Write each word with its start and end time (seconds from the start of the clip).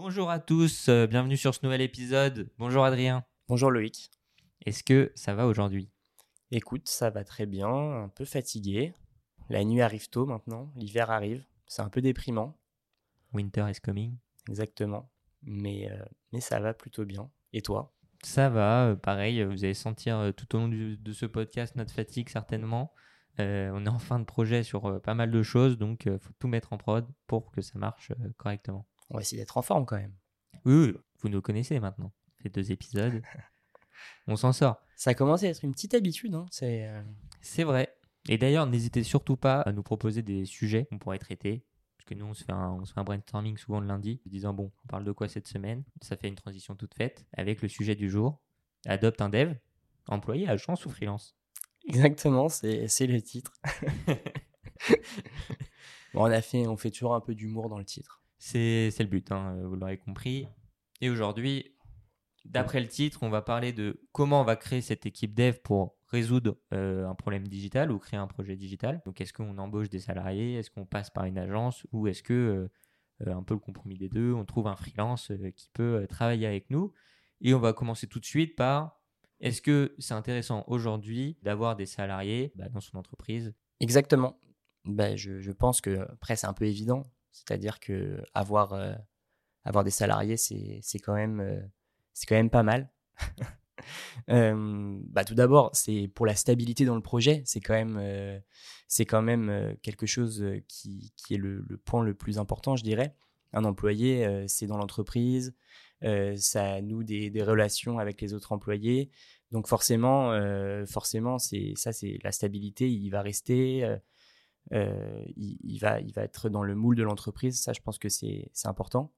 Bonjour 0.00 0.30
à 0.30 0.38
tous, 0.38 0.88
euh, 0.88 1.08
bienvenue 1.08 1.36
sur 1.36 1.52
ce 1.56 1.58
nouvel 1.64 1.80
épisode. 1.80 2.48
Bonjour 2.56 2.84
Adrien. 2.84 3.24
Bonjour 3.48 3.68
Loïc. 3.72 4.12
Est-ce 4.64 4.84
que 4.84 5.10
ça 5.16 5.34
va 5.34 5.48
aujourd'hui? 5.48 5.90
Écoute, 6.52 6.86
ça 6.86 7.10
va 7.10 7.24
très 7.24 7.46
bien, 7.46 7.66
un 7.68 8.08
peu 8.08 8.24
fatigué. 8.24 8.94
La 9.48 9.64
nuit 9.64 9.80
arrive 9.80 10.08
tôt 10.08 10.24
maintenant, 10.24 10.72
l'hiver 10.76 11.10
arrive, 11.10 11.44
c'est 11.66 11.82
un 11.82 11.88
peu 11.88 12.00
déprimant. 12.00 12.56
Winter 13.32 13.66
is 13.68 13.80
coming. 13.80 14.16
Exactement. 14.48 15.10
Mais, 15.42 15.90
euh, 15.90 16.04
mais 16.32 16.40
ça 16.40 16.60
va 16.60 16.74
plutôt 16.74 17.04
bien. 17.04 17.28
Et 17.52 17.60
toi? 17.60 17.92
Ça 18.22 18.48
va, 18.50 18.90
euh, 18.90 18.94
pareil, 18.94 19.42
vous 19.42 19.64
allez 19.64 19.74
sentir 19.74 20.32
tout 20.36 20.54
au 20.54 20.60
long 20.60 20.68
du- 20.68 20.96
de 20.96 21.12
ce 21.12 21.26
podcast 21.26 21.74
notre 21.74 21.92
fatigue 21.92 22.28
certainement. 22.28 22.92
On 23.40 23.84
est 23.84 23.88
en 23.88 23.98
fin 23.98 24.20
de 24.20 24.24
projet 24.24 24.62
sur 24.62 25.00
pas 25.02 25.14
mal 25.14 25.32
de 25.32 25.42
choses, 25.42 25.76
donc 25.76 26.06
il 26.06 26.20
faut 26.20 26.32
tout 26.38 26.46
mettre 26.46 26.72
en 26.72 26.78
prod 26.78 27.04
pour 27.26 27.50
que 27.50 27.62
ça 27.62 27.80
marche 27.80 28.12
correctement. 28.36 28.87
On 29.10 29.16
va 29.16 29.22
essayer 29.22 29.40
d'être 29.40 29.56
en 29.56 29.62
forme 29.62 29.86
quand 29.86 29.96
même. 29.96 30.14
Oui, 30.64 30.74
oui, 30.74 30.94
vous 31.20 31.28
nous 31.28 31.40
connaissez 31.40 31.80
maintenant. 31.80 32.12
Ces 32.42 32.48
deux 32.50 32.72
épisodes, 32.72 33.22
on 34.26 34.36
s'en 34.36 34.52
sort. 34.52 34.80
Ça 34.96 35.10
a 35.10 35.14
commencé 35.14 35.46
à 35.46 35.50
être 35.50 35.64
une 35.64 35.72
petite 35.72 35.94
habitude. 35.94 36.34
Hein. 36.34 36.46
C'est, 36.50 36.86
euh, 36.86 37.02
C'est 37.40 37.64
vrai. 37.64 37.94
Et 38.28 38.38
d'ailleurs, 38.38 38.66
n'hésitez 38.66 39.02
surtout 39.02 39.36
pas 39.36 39.62
à 39.62 39.72
nous 39.72 39.82
proposer 39.82 40.22
des 40.22 40.44
sujets 40.44 40.86
qu'on 40.86 40.98
pourrait 40.98 41.18
traiter. 41.18 41.64
Parce 41.96 42.06
que 42.06 42.14
nous, 42.14 42.26
on 42.26 42.34
se, 42.34 42.44
fait 42.44 42.52
un, 42.52 42.72
on 42.72 42.84
se 42.84 42.92
fait 42.92 43.00
un 43.00 43.04
brainstorming 43.04 43.56
souvent 43.56 43.80
le 43.80 43.86
lundi, 43.86 44.20
en 44.26 44.30
disant 44.30 44.52
bon, 44.52 44.70
on 44.84 44.88
parle 44.88 45.04
de 45.04 45.12
quoi 45.12 45.28
cette 45.28 45.48
semaine? 45.48 45.84
Ça 46.02 46.16
fait 46.16 46.28
une 46.28 46.34
transition 46.34 46.74
toute 46.76 46.94
faite 46.94 47.26
avec 47.32 47.62
le 47.62 47.68
sujet 47.68 47.94
du 47.94 48.10
jour. 48.10 48.40
Adopte 48.86 49.20
un 49.20 49.28
dev, 49.28 49.54
employé, 50.06 50.48
agence 50.48 50.84
ou 50.86 50.90
freelance? 50.90 51.36
Exactement, 51.86 52.48
c'est, 52.48 52.86
c'est 52.88 53.06
le 53.06 53.22
titre. 53.22 53.52
bon, 56.12 56.22
on, 56.22 56.24
a 56.24 56.42
fait, 56.42 56.66
on 56.66 56.76
fait 56.76 56.90
toujours 56.90 57.14
un 57.14 57.20
peu 57.20 57.34
d'humour 57.34 57.68
dans 57.68 57.78
le 57.78 57.84
titre. 57.84 58.22
C'est 58.38 58.92
le 58.98 59.06
but, 59.06 59.30
hein, 59.32 59.56
vous 59.64 59.76
l'aurez 59.76 59.98
compris. 59.98 60.46
Et 61.00 61.10
aujourd'hui, 61.10 61.74
d'après 62.44 62.80
le 62.80 62.88
titre, 62.88 63.22
on 63.22 63.30
va 63.30 63.42
parler 63.42 63.72
de 63.72 64.00
comment 64.12 64.40
on 64.40 64.44
va 64.44 64.56
créer 64.56 64.80
cette 64.80 65.06
équipe 65.06 65.34
dev 65.34 65.56
pour 65.62 65.96
résoudre 66.06 66.56
euh, 66.72 67.06
un 67.06 67.14
problème 67.14 67.46
digital 67.46 67.92
ou 67.92 67.98
créer 67.98 68.18
un 68.18 68.26
projet 68.26 68.56
digital. 68.56 69.02
Donc, 69.04 69.20
est-ce 69.20 69.32
qu'on 69.32 69.58
embauche 69.58 69.90
des 69.90 70.00
salariés? 70.00 70.54
Est-ce 70.54 70.70
qu'on 70.70 70.86
passe 70.86 71.10
par 71.10 71.24
une 71.24 71.36
agence? 71.36 71.86
Ou 71.92 72.06
est-ce 72.06 72.22
que, 72.22 72.32
euh, 72.32 73.26
euh, 73.26 73.34
un 73.34 73.42
peu 73.42 73.54
le 73.54 73.60
compromis 73.60 73.98
des 73.98 74.08
deux, 74.08 74.32
on 74.32 74.44
trouve 74.44 74.68
un 74.68 74.76
freelance 74.76 75.30
euh, 75.30 75.50
qui 75.50 75.68
peut 75.74 76.02
euh, 76.02 76.06
travailler 76.06 76.46
avec 76.46 76.70
nous? 76.70 76.92
Et 77.40 77.52
on 77.54 77.58
va 77.58 77.72
commencer 77.72 78.06
tout 78.06 78.20
de 78.20 78.24
suite 78.24 78.56
par 78.56 79.00
est-ce 79.40 79.60
que 79.60 79.94
c'est 79.98 80.14
intéressant 80.14 80.64
aujourd'hui 80.66 81.38
d'avoir 81.42 81.76
des 81.76 81.86
salariés 81.86 82.52
bah, 82.56 82.68
dans 82.68 82.80
son 82.80 82.96
entreprise? 82.96 83.54
Exactement. 83.80 84.40
Ben, 84.84 85.16
je, 85.16 85.40
je 85.40 85.52
pense 85.52 85.80
que, 85.80 86.00
après, 86.10 86.34
c'est 86.36 86.46
un 86.46 86.54
peu 86.54 86.64
évident. 86.64 87.02
C'est-à-dire 87.46 87.80
que 87.80 88.22
avoir, 88.34 88.72
euh, 88.72 88.94
avoir 89.64 89.84
des 89.84 89.90
salariés, 89.90 90.36
c'est, 90.36 90.98
quand 90.98 91.14
même, 91.14 91.40
euh, 91.40 91.60
quand 92.26 92.36
même 92.36 92.50
pas 92.50 92.62
mal. 92.62 92.90
Bah, 94.26 95.24
tout 95.24 95.34
d'abord, 95.34 95.70
c'est 95.72 96.10
pour 96.14 96.26
la 96.26 96.34
stabilité 96.34 96.84
dans 96.84 96.96
le 96.96 97.00
projet. 97.00 97.42
C'est 97.46 97.60
quand 97.60 97.74
même, 97.74 97.96
euh, 97.98 98.38
c'est 98.86 99.06
quand 99.06 99.22
même 99.22 99.76
quelque 99.82 100.04
chose 100.04 100.44
qui, 100.66 101.12
qui 101.16 101.34
est 101.34 101.38
le, 101.38 101.64
point 101.84 102.02
le 102.02 102.12
plus 102.12 102.38
important, 102.38 102.76
je 102.76 102.82
dirais. 102.82 103.14
Un 103.52 103.64
employé, 103.64 104.46
c'est 104.48 104.66
dans 104.66 104.76
l'entreprise, 104.76 105.54
ça 106.02 106.82
noue 106.82 107.02
des, 107.02 107.30
des 107.30 107.42
relations 107.42 107.98
avec 107.98 108.20
les 108.20 108.34
autres 108.34 108.52
employés. 108.52 109.10
Donc 109.52 109.68
forcément, 109.68 110.32
forcément, 110.86 111.38
c'est 111.38 111.72
ça, 111.76 111.92
c'est 111.92 112.18
la 112.22 112.32
stabilité. 112.32 112.90
Il 112.90 113.08
va 113.10 113.22
rester, 113.22 113.98
euh, 114.72 115.24
il, 115.36 115.78
va, 115.78 116.00
il 116.00 116.12
va 116.12 116.22
être 116.22 116.48
dans 116.48 116.62
le 116.62 116.74
moule 116.74 116.96
de 116.96 117.02
l'entreprise. 117.02 117.60
Ça, 117.60 117.72
je 117.72 117.80
pense 117.80 117.98
que 117.98 118.08
c'est 118.08 118.50
important. 118.64 119.12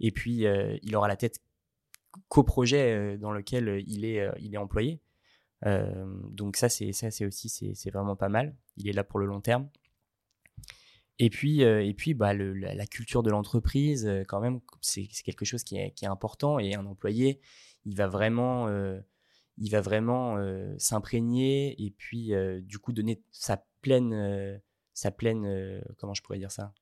Et 0.00 0.10
puis, 0.10 0.46
euh, 0.46 0.76
il 0.82 0.96
aura 0.96 1.08
la 1.08 1.16
tête 1.16 1.40
qu'au 2.28 2.42
projet 2.42 2.94
euh, 2.94 3.16
dans 3.18 3.30
lequel 3.30 3.82
il 3.86 4.04
est, 4.04 4.28
il 4.40 4.54
est 4.54 4.58
employé. 4.58 5.00
Donc 5.64 6.56
ça, 6.56 6.68
c'est 6.68 6.92
ça, 6.92 7.10
c'est 7.10 7.26
aussi, 7.26 7.48
c'est 7.48 7.90
vraiment 7.90 8.14
pas 8.14 8.28
mal. 8.28 8.54
Il 8.76 8.88
est 8.88 8.92
là 8.92 9.02
pour 9.02 9.18
le 9.18 9.26
long 9.26 9.40
terme. 9.40 9.68
Et 11.18 11.30
puis, 11.30 11.62
et 11.62 11.94
puis 11.94 12.14
bah, 12.14 12.34
le- 12.34 12.52
la, 12.52 12.86
culture 12.86 13.22
de 13.24 13.30
l'entreprise, 13.30 14.08
quand 14.28 14.40
même, 14.40 14.60
c'est 14.80 15.06
quelque 15.06 15.44
chose 15.44 15.64
qui 15.64 15.76
est, 15.78 15.90
qui 15.92 16.04
est 16.04 16.08
important. 16.08 16.60
Et 16.60 16.74
un 16.74 16.86
employé, 16.86 17.40
il 17.84 17.96
va 17.96 18.06
vraiment, 18.06 18.68
il 19.56 19.70
va 19.70 19.80
vraiment 19.80 20.36
s'imprégner 20.78 21.74
et 21.82 21.90
puis 21.90 22.32
du 22.62 22.78
coup 22.78 22.92
donner 22.92 23.22
sa 23.32 23.64
pleine, 23.80 24.60
sa 24.96 25.10
pleine, 25.10 25.44
euh, 25.46 25.80
comment 25.98 26.14
je 26.14 26.22
pourrais 26.22 26.38
dire 26.38 26.50
ça 26.50 26.72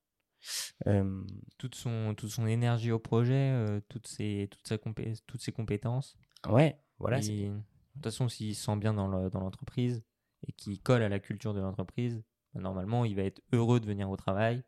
Euh, 0.86 1.24
toute 1.58 1.74
son, 1.74 2.14
toute 2.14 2.28
son 2.30 2.46
énergie 2.46 2.90
au 2.92 2.98
projet, 2.98 3.50
euh, 3.52 3.80
toutes, 3.88 4.06
ses, 4.06 4.48
toutes, 4.50 4.66
sa 4.66 4.76
compé- 4.76 5.18
toutes 5.26 5.40
ses 5.40 5.52
compétences 5.52 6.16
Ouais, 6.48 6.78
voilà. 6.98 7.18
Et 7.20 7.48
de 7.48 7.60
toute 7.94 8.02
façon, 8.04 8.28
s'il 8.28 8.54
se 8.54 8.62
sent 8.64 8.76
bien 8.76 8.92
dans 8.92 9.08
le- 9.08 9.30
dans 9.30 9.40
l'entreprise 9.40 10.02
et 10.46 10.52
qu'il 10.52 10.80
colle 10.82 11.02
à 11.02 11.08
la 11.08 11.18
culture 11.18 11.54
de 11.54 11.60
l'entreprise, 11.60 12.22
bah, 12.52 12.60
normalement, 12.60 13.04
il 13.06 13.16
va 13.16 13.22
être 13.22 13.40
heureux 13.52 13.80
de 13.80 13.86
venir 13.86 14.10
au 14.10 14.16
travail, 14.16 14.62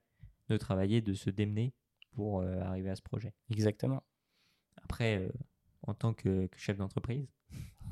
de 0.48 0.56
travailler, 0.56 1.02
de 1.02 1.12
se 1.12 1.28
démener 1.30 1.74
pour 2.14 2.40
euh, 2.40 2.60
arriver 2.62 2.88
à 2.90 2.96
ce 2.96 3.02
projet. 3.02 3.34
Exactement. 3.50 4.02
Après, 4.82 5.18
euh, 5.18 5.28
en 5.82 5.92
tant 5.92 6.14
que, 6.14 6.46
que 6.46 6.58
chef 6.58 6.78
d'entreprise, 6.78 7.28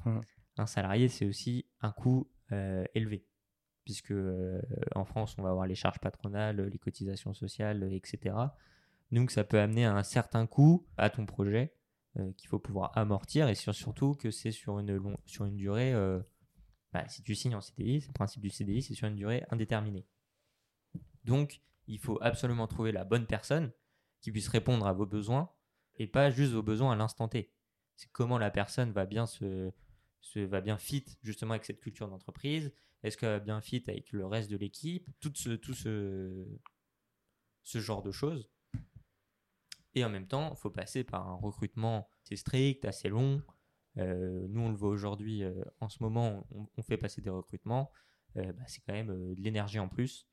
Mhm. 0.07 0.23
un 0.57 0.67
salarié, 0.67 1.09
c'est 1.09 1.27
aussi 1.27 1.67
un 1.81 1.93
coût 1.93 2.31
euh, 2.53 2.85
élevé. 2.95 3.27
Puisque 3.85 4.13
euh, 4.13 4.61
en 4.95 5.05
France, 5.05 5.37
on 5.39 5.43
va 5.43 5.51
avoir 5.51 5.67
les 5.67 5.75
charges 5.75 5.99
patronales, 6.01 6.61
les 6.61 6.79
cotisations 6.79 7.35
sociales, 7.35 7.83
etc. 7.93 8.57
Donc, 9.13 9.31
ça 9.31 9.45
peut 9.45 9.61
amener 9.61 9.85
à 9.85 9.95
un 9.95 10.03
certain 10.03 10.47
coût 10.47 10.87
à 10.97 11.11
ton 11.11 11.27
projet 11.27 11.75
euh, 12.19 12.33
qu'il 12.33 12.49
faut 12.49 12.59
pouvoir 12.59 12.97
amortir 12.97 13.49
et 13.49 13.55
sur- 13.55 13.75
surtout 13.75 14.15
que 14.15 14.31
c'est 14.31 14.53
sur 14.53 14.79
une, 14.79 15.17
sur 15.27 15.45
une 15.45 15.57
durée. 15.57 15.93
euh, 15.93 16.21
bah, 16.93 17.05
si 17.09 17.23
tu 17.23 17.35
signes 17.35 17.57
en 17.57 17.61
CDI, 17.61 18.01
c'est 18.01 18.09
le 18.09 18.13
principe 18.15 18.43
du 18.43 18.51
CDI, 18.51 18.83
c'est 18.83 18.95
sur 18.95 19.09
une 19.09 19.17
durée 19.17 19.45
indéterminée. 19.51 20.07
Donc, 21.25 21.61
il 21.87 21.99
faut 21.99 22.19
absolument 22.23 22.67
trouver 22.67 22.93
la 22.93 23.05
bonne 23.05 23.27
personne 23.27 23.73
qui 24.21 24.33
puisse 24.33 24.49
répondre 24.49 24.87
à 24.87 24.93
vos 24.93 25.07
besoins 25.07 25.51
et 25.97 26.07
pas 26.07 26.31
juste 26.31 26.53
vos 26.53 26.63
besoins 26.63 26.93
à 26.93 26.97
l'instant 26.97 27.29
T. 27.29 27.53
C'est 27.97 28.11
comment 28.13 28.39
la 28.39 28.51
personne 28.51 28.93
va 28.93 29.07
bien 29.07 29.27
se, 29.27 29.71
se- 30.25 30.41
va 30.41 30.61
bien 30.61 30.79
fit 30.79 31.05
justement 31.23 31.53
avec 31.53 31.65
cette 31.65 31.81
culture 31.81 32.09
d'entreprise? 32.09 32.73
Est-ce 33.03 33.17
qu'elle 33.17 33.31
va 33.31 33.41
bien 33.41 33.61
fit 33.61 33.85
avec 33.87 34.13
le 34.13 34.27
reste 34.27 34.51
de 34.51 34.57
l'équipe? 34.57 35.09
Tout 35.21 35.33
ce, 35.35 35.51
tout 35.51 35.75
ce, 35.75 36.47
ce 37.63 37.79
genre 37.79 38.03
de 38.03 38.11
choses. 38.11 38.51
Et 39.95 40.05
en 40.05 40.11
même 40.11 40.27
temps, 40.27 40.53
il 40.53 40.57
faut 40.57 40.71
passer 40.71 41.05
par 41.05 41.29
un 41.29 41.35
recrutement 41.35 42.09
assez 42.25 42.37
strict, 42.37 42.85
assez 42.85 43.09
long. 43.09 43.43
Euh, 43.99 44.47
nous, 44.49 44.63
on 44.63 44.71
le 44.71 44.75
voit 44.75 44.89
aujourd'hui, 44.89 45.45
euh, 45.45 45.53
en 45.81 45.89
ce 45.89 46.03
moment, 46.03 46.47
on, 46.77 46.83
fait 46.83 46.97
passer 46.97 47.21
des 47.21 47.31
recrutements. 47.31 47.93
Euh, 48.37 48.53
bah, 48.53 48.65
c'est 48.67 48.81
quand 48.81 48.93
même 48.93 49.35
de 49.35 49.41
l'énergie 49.41 49.79
en 49.79 49.89
plus. 49.89 50.27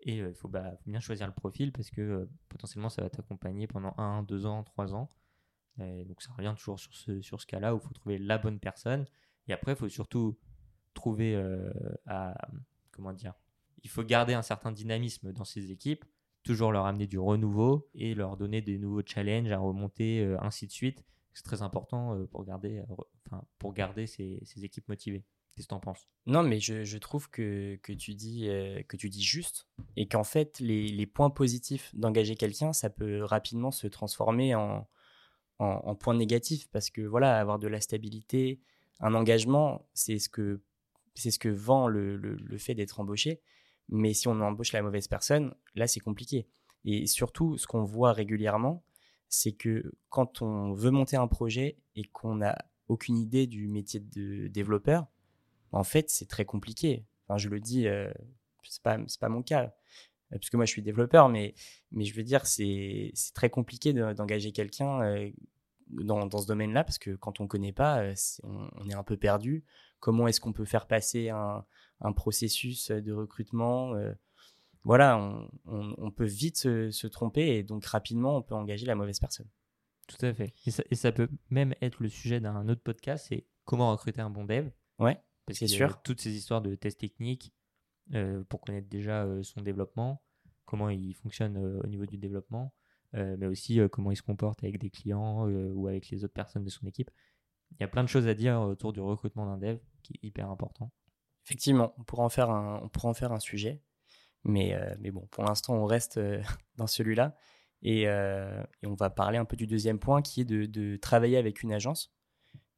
Et 0.00 0.18
il 0.18 0.34
faut, 0.34 0.48
bah, 0.48 0.76
faut 0.78 0.90
bien 0.90 1.00
choisir 1.00 1.26
le 1.26 1.32
profil 1.32 1.72
parce 1.72 1.90
que 1.90 2.28
potentiellement, 2.48 2.88
ça 2.88 3.02
va 3.02 3.10
t'accompagner 3.10 3.66
pendant 3.66 3.94
1, 3.98 4.22
2 4.24 4.46
ans, 4.46 4.64
3 4.64 4.94
ans. 4.94 5.10
Donc, 5.78 6.22
ça 6.22 6.32
revient 6.32 6.54
toujours 6.56 6.78
sur 6.78 6.94
ce, 6.94 7.20
sur 7.20 7.40
ce 7.40 7.46
cas-là 7.46 7.74
où 7.74 7.78
il 7.78 7.86
faut 7.86 7.94
trouver 7.94 8.18
la 8.18 8.38
bonne 8.38 8.60
personne. 8.60 9.06
Et 9.48 9.52
après, 9.52 9.72
il 9.72 9.76
faut 9.76 9.88
surtout 9.88 10.38
trouver 10.94 11.34
euh, 11.34 11.70
à. 12.06 12.34
Comment 12.92 13.12
dire 13.12 13.34
Il 13.82 13.90
faut 13.90 14.04
garder 14.04 14.34
un 14.34 14.42
certain 14.42 14.72
dynamisme 14.72 15.32
dans 15.32 15.44
ces 15.44 15.70
équipes 15.70 16.04
toujours 16.44 16.72
leur 16.72 16.84
amener 16.84 17.06
du 17.06 17.18
renouveau 17.18 17.88
et 17.94 18.14
leur 18.14 18.36
donner 18.36 18.60
des 18.60 18.76
nouveaux 18.76 19.00
challenges 19.02 19.50
à 19.50 19.58
remonter, 19.58 20.20
euh, 20.20 20.36
ainsi 20.42 20.66
de 20.66 20.72
suite. 20.72 21.02
C'est 21.32 21.42
très 21.42 21.62
important 21.62 22.14
euh, 22.14 22.26
pour 22.26 22.44
garder, 22.44 22.82
pour 23.58 23.72
garder 23.72 24.06
ces, 24.06 24.42
équipes 24.62 24.86
motivées. 24.88 25.24
Qu'est-ce 25.56 25.66
que 25.66 25.70
tu 25.70 25.74
en 25.74 25.80
penses? 25.80 26.06
Non, 26.26 26.42
mais 26.42 26.60
je, 26.60 26.98
trouve 26.98 27.30
que, 27.30 27.76
que, 27.82 27.94
tu 27.94 28.14
dis, 28.14 28.46
que 28.88 28.96
tu 28.98 29.08
dis 29.08 29.22
juste 29.22 29.68
et 29.96 30.06
qu'en 30.06 30.22
fait, 30.22 30.60
les, 30.60 31.06
points 31.06 31.30
positifs 31.30 31.94
d'engager 31.94 32.34
quelqu'un, 32.36 32.74
ça 32.74 32.90
peut 32.90 33.24
rapidement 33.24 33.70
se 33.70 33.86
transformer 33.86 34.54
en, 34.54 34.86
en 35.60 35.94
points 35.94 36.14
négatifs 36.14 36.68
parce 36.70 36.90
que 36.90 37.00
voilà, 37.00 37.38
avoir 37.40 37.58
de 37.58 37.68
la 37.68 37.80
stabilité, 37.80 38.60
un 39.00 39.14
engagement, 39.14 39.86
c'est 39.94 40.18
ce 40.18 40.28
que, 40.28 40.60
c'est 41.14 41.30
ce 41.30 41.38
que 41.38 41.48
vend 41.48 41.88
le, 41.88 42.16
le, 42.16 42.58
fait 42.58 42.74
d'être 42.74 43.00
embauché. 43.00 43.40
Mais 43.88 44.14
si 44.14 44.28
on 44.28 44.40
embauche 44.40 44.72
la 44.72 44.82
mauvaise 44.82 45.08
personne, 45.08 45.54
là, 45.74 45.86
c'est 45.86 46.00
compliqué. 46.00 46.46
Et 46.84 47.06
surtout, 47.06 47.56
ce 47.58 47.66
qu'on 47.66 47.84
voit 47.84 48.12
régulièrement, 48.12 48.84
c'est 49.28 49.52
que 49.52 49.92
quand 50.08 50.42
on 50.42 50.72
veut 50.72 50.90
monter 50.90 51.16
un 51.16 51.28
projet 51.28 51.76
et 51.96 52.04
qu'on 52.04 52.36
n'a 52.36 52.56
aucune 52.88 53.16
idée 53.16 53.46
du 53.46 53.68
métier 53.68 54.00
de 54.00 54.48
développeur, 54.48 55.06
en 55.72 55.84
fait, 55.84 56.10
c'est 56.10 56.28
très 56.28 56.44
compliqué. 56.44 57.04
Je 57.36 57.48
le 57.48 57.60
dis, 57.60 57.88
euh, 57.88 58.12
c'est 58.62 58.82
pas, 58.82 58.98
pas 59.20 59.28
mon 59.28 59.42
cas, 59.42 59.74
euh, 60.32 60.38
puisque 60.38 60.54
moi 60.54 60.64
je 60.64 60.70
suis 60.70 60.82
développeur, 60.82 61.28
mais, 61.28 61.54
mais 61.90 62.04
je 62.04 62.14
veux 62.14 62.22
dire, 62.22 62.46
c'est 62.46 63.12
très 63.34 63.50
compliqué 63.50 63.92
de- 63.92 64.12
d'engager 64.12 64.52
quelqu'un 64.52 65.02
euh, 65.02 65.30
dans, 66.02 66.26
dans 66.26 66.38
ce 66.38 66.46
domaine-là, 66.46 66.84
parce 66.84 66.98
que 66.98 67.14
quand 67.16 67.40
on 67.40 67.46
connaît 67.46 67.72
pas, 67.72 68.02
euh, 68.02 68.14
on, 68.42 68.68
on 68.76 68.88
est 68.88 68.94
un 68.94 69.04
peu 69.04 69.16
perdu. 69.16 69.64
Comment 70.00 70.26
est-ce 70.28 70.40
qu'on 70.40 70.52
peut 70.52 70.64
faire 70.64 70.86
passer 70.86 71.28
un, 71.30 71.64
un 72.00 72.12
processus 72.12 72.90
de 72.90 73.12
recrutement 73.12 73.94
euh, 73.94 74.12
Voilà, 74.82 75.18
on, 75.18 75.48
on- 75.66 75.94
on 75.98 76.10
peut 76.10 76.26
vite 76.26 76.56
se, 76.58 76.90
se 76.90 77.06
tromper 77.06 77.56
et 77.56 77.62
donc 77.62 77.84
rapidement, 77.86 78.36
on 78.36 78.42
peut 78.42 78.54
engager 78.54 78.86
la 78.86 78.94
mauvaise 78.94 79.18
personne. 79.18 79.48
Tout 80.06 80.26
à 80.26 80.34
fait. 80.34 80.52
Et 80.66 80.70
ça, 80.70 80.82
et 80.90 80.94
ça 80.94 81.12
peut 81.12 81.28
même 81.48 81.74
être 81.80 82.02
le 82.02 82.08
sujet 82.10 82.38
d'un 82.40 82.68
autre 82.68 82.82
podcast, 82.82 83.26
c'est 83.28 83.46
comment 83.64 83.90
recruter 83.92 84.20
un 84.20 84.28
bon 84.30 84.44
dev. 84.44 84.68
Ouais, 84.98 85.18
Parce 85.46 85.58
C'est 85.58 85.66
sûr. 85.68 86.02
Toutes 86.02 86.20
ces 86.20 86.32
histoires 86.36 86.60
de 86.60 86.74
tests 86.74 87.00
techniques 87.00 87.54
euh, 88.12 88.44
pour 88.50 88.60
connaître 88.60 88.88
déjà 88.90 89.24
euh, 89.24 89.42
son 89.42 89.62
développement, 89.62 90.22
comment 90.66 90.90
il 90.90 91.14
fonctionne 91.14 91.56
au 91.82 91.86
niveau 91.86 92.04
du 92.04 92.18
développement, 92.18 92.74
mais 93.14 93.46
aussi 93.46 93.80
euh, 93.80 93.88
comment 93.88 94.10
il 94.10 94.16
se 94.16 94.22
comporte 94.22 94.62
avec 94.64 94.78
des 94.78 94.90
clients 94.90 95.48
euh, 95.48 95.70
ou 95.72 95.88
avec 95.88 96.10
les 96.10 96.24
autres 96.24 96.34
personnes 96.34 96.64
de 96.64 96.70
son 96.70 96.86
équipe. 96.86 97.10
Il 97.72 97.76
y 97.80 97.84
a 97.84 97.88
plein 97.88 98.02
de 98.04 98.08
choses 98.08 98.26
à 98.28 98.34
dire 98.34 98.60
autour 98.60 98.92
du 98.92 99.00
recrutement 99.00 99.46
d'un 99.46 99.58
dev 99.58 99.78
qui 100.02 100.14
est 100.14 100.26
hyper 100.26 100.50
important. 100.50 100.92
Effectivement, 101.44 101.94
on 101.98 102.04
pourra 102.04 102.24
en 102.24 102.28
faire 102.28 102.50
un, 102.50 102.80
on 102.82 102.88
pourra 102.88 103.08
en 103.08 103.14
faire 103.14 103.32
un 103.32 103.40
sujet. 103.40 103.82
Mais, 104.44 104.74
euh, 104.74 104.94
mais 105.00 105.10
bon, 105.10 105.26
pour 105.30 105.44
l'instant, 105.44 105.74
on 105.74 105.86
reste 105.86 106.18
euh, 106.18 106.42
dans 106.76 106.86
celui-là. 106.86 107.36
Et, 107.82 108.08
euh, 108.08 108.62
on 108.84 108.94
va 108.94 109.10
parler 109.10 109.38
un 109.38 109.44
peu 109.44 109.56
du 109.56 109.66
deuxième 109.66 109.98
point 109.98 110.22
qui 110.22 110.42
est 110.42 110.44
de, 110.44 110.96
travailler 110.96 111.36
avec 111.36 111.62
une 111.62 111.72
agence. 111.72 112.14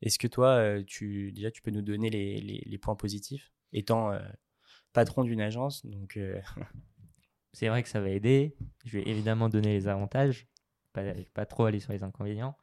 Est-ce 0.03 0.19
que 0.19 0.27
toi, 0.29 0.49
euh, 0.49 0.83
tu, 0.85 1.33
déjà, 1.33 1.51
tu 1.51 1.63
peux 1.63 1.71
nous 1.71 1.83
donner 1.83 2.11
les, 2.11 2.41
les- 2.41 2.63
les 2.65 2.79
points 2.79 2.97
positifs 2.97 3.53
Étant 3.73 4.13
euh, 4.13 4.21
patron 4.93 5.25
d'une 5.25 5.41
agence, 5.41 5.85
donc 5.87 6.17
euh, 6.17 6.41
C'est 7.57 7.69
vrai 7.69 7.83
que 7.83 7.89
ça 7.89 8.03
va 8.03 8.11
aider. 8.11 8.55
Je 8.85 8.99
vais 8.99 9.09
évidemment 9.09 9.49
donner 9.49 9.73
les 9.73 9.89
avantages, 9.89 10.47
pas, 10.93 11.15
pas 11.33 11.47
trop 11.47 11.65
aller 11.65 11.81
sur 11.81 11.91
les 11.91 12.03
inconvénients. 12.03 12.55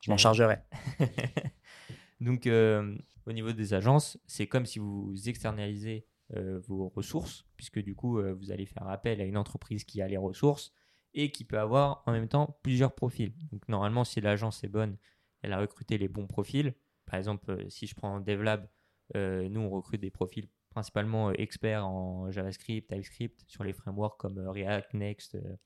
je 0.00 0.10
m'en 0.10 0.16
chargerai. 0.16 0.58
Donc, 2.20 2.48
euh, 2.48 2.98
au 3.26 3.32
niveau 3.32 3.52
des 3.52 3.74
agences, 3.74 4.18
c'est 4.26 4.48
comme 4.48 4.66
si 4.66 4.80
vous 4.80 5.14
externalisez 5.28 6.04
euh, 6.34 6.58
vos 6.66 6.88
ressources, 6.88 7.46
puisque 7.56 7.78
du 7.78 7.94
coup, 7.94 8.18
euh, 8.18 8.34
vous 8.34 8.50
allez 8.50 8.66
faire 8.66 8.88
appel 8.88 9.20
à 9.20 9.24
une 9.24 9.36
entreprise 9.36 9.84
qui 9.84 10.02
a 10.02 10.08
les 10.08 10.16
ressources 10.16 10.72
et 11.14 11.30
qui 11.30 11.44
peut 11.44 11.60
avoir 11.60 12.02
en 12.06 12.10
même 12.10 12.26
temps 12.26 12.58
plusieurs 12.64 12.92
profils. 12.92 13.32
Donc, 13.52 13.68
normalement, 13.68 14.02
si 14.02 14.20
l'agence 14.20 14.64
est 14.64 14.68
bonne, 14.68 14.96
elle 15.42 15.52
a 15.52 15.60
recruté 15.60 15.96
les 15.96 16.08
bons 16.08 16.26
profils. 16.26 16.74
Par 17.06 17.20
exemple, 17.20 17.66
si 17.68 17.86
je 17.86 17.94
prends 17.94 18.18
DevLab, 18.18 18.68
nous, 19.14 19.60
on 19.60 19.70
recrute 19.70 20.00
des 20.00 20.10
profils 20.10 20.48
principalement 20.70 21.28
euh, 21.28 21.34
experts 21.36 21.86
en 21.86 22.30
JavaScript, 22.30 22.88
TypeScript, 22.88 23.44
sur 23.46 23.64
les 23.64 23.72
frameworks 23.72 24.18
comme 24.18 24.38
euh, 24.38 24.50
React, 24.50 24.94
Next 24.94 25.34
euh, 25.34 25.56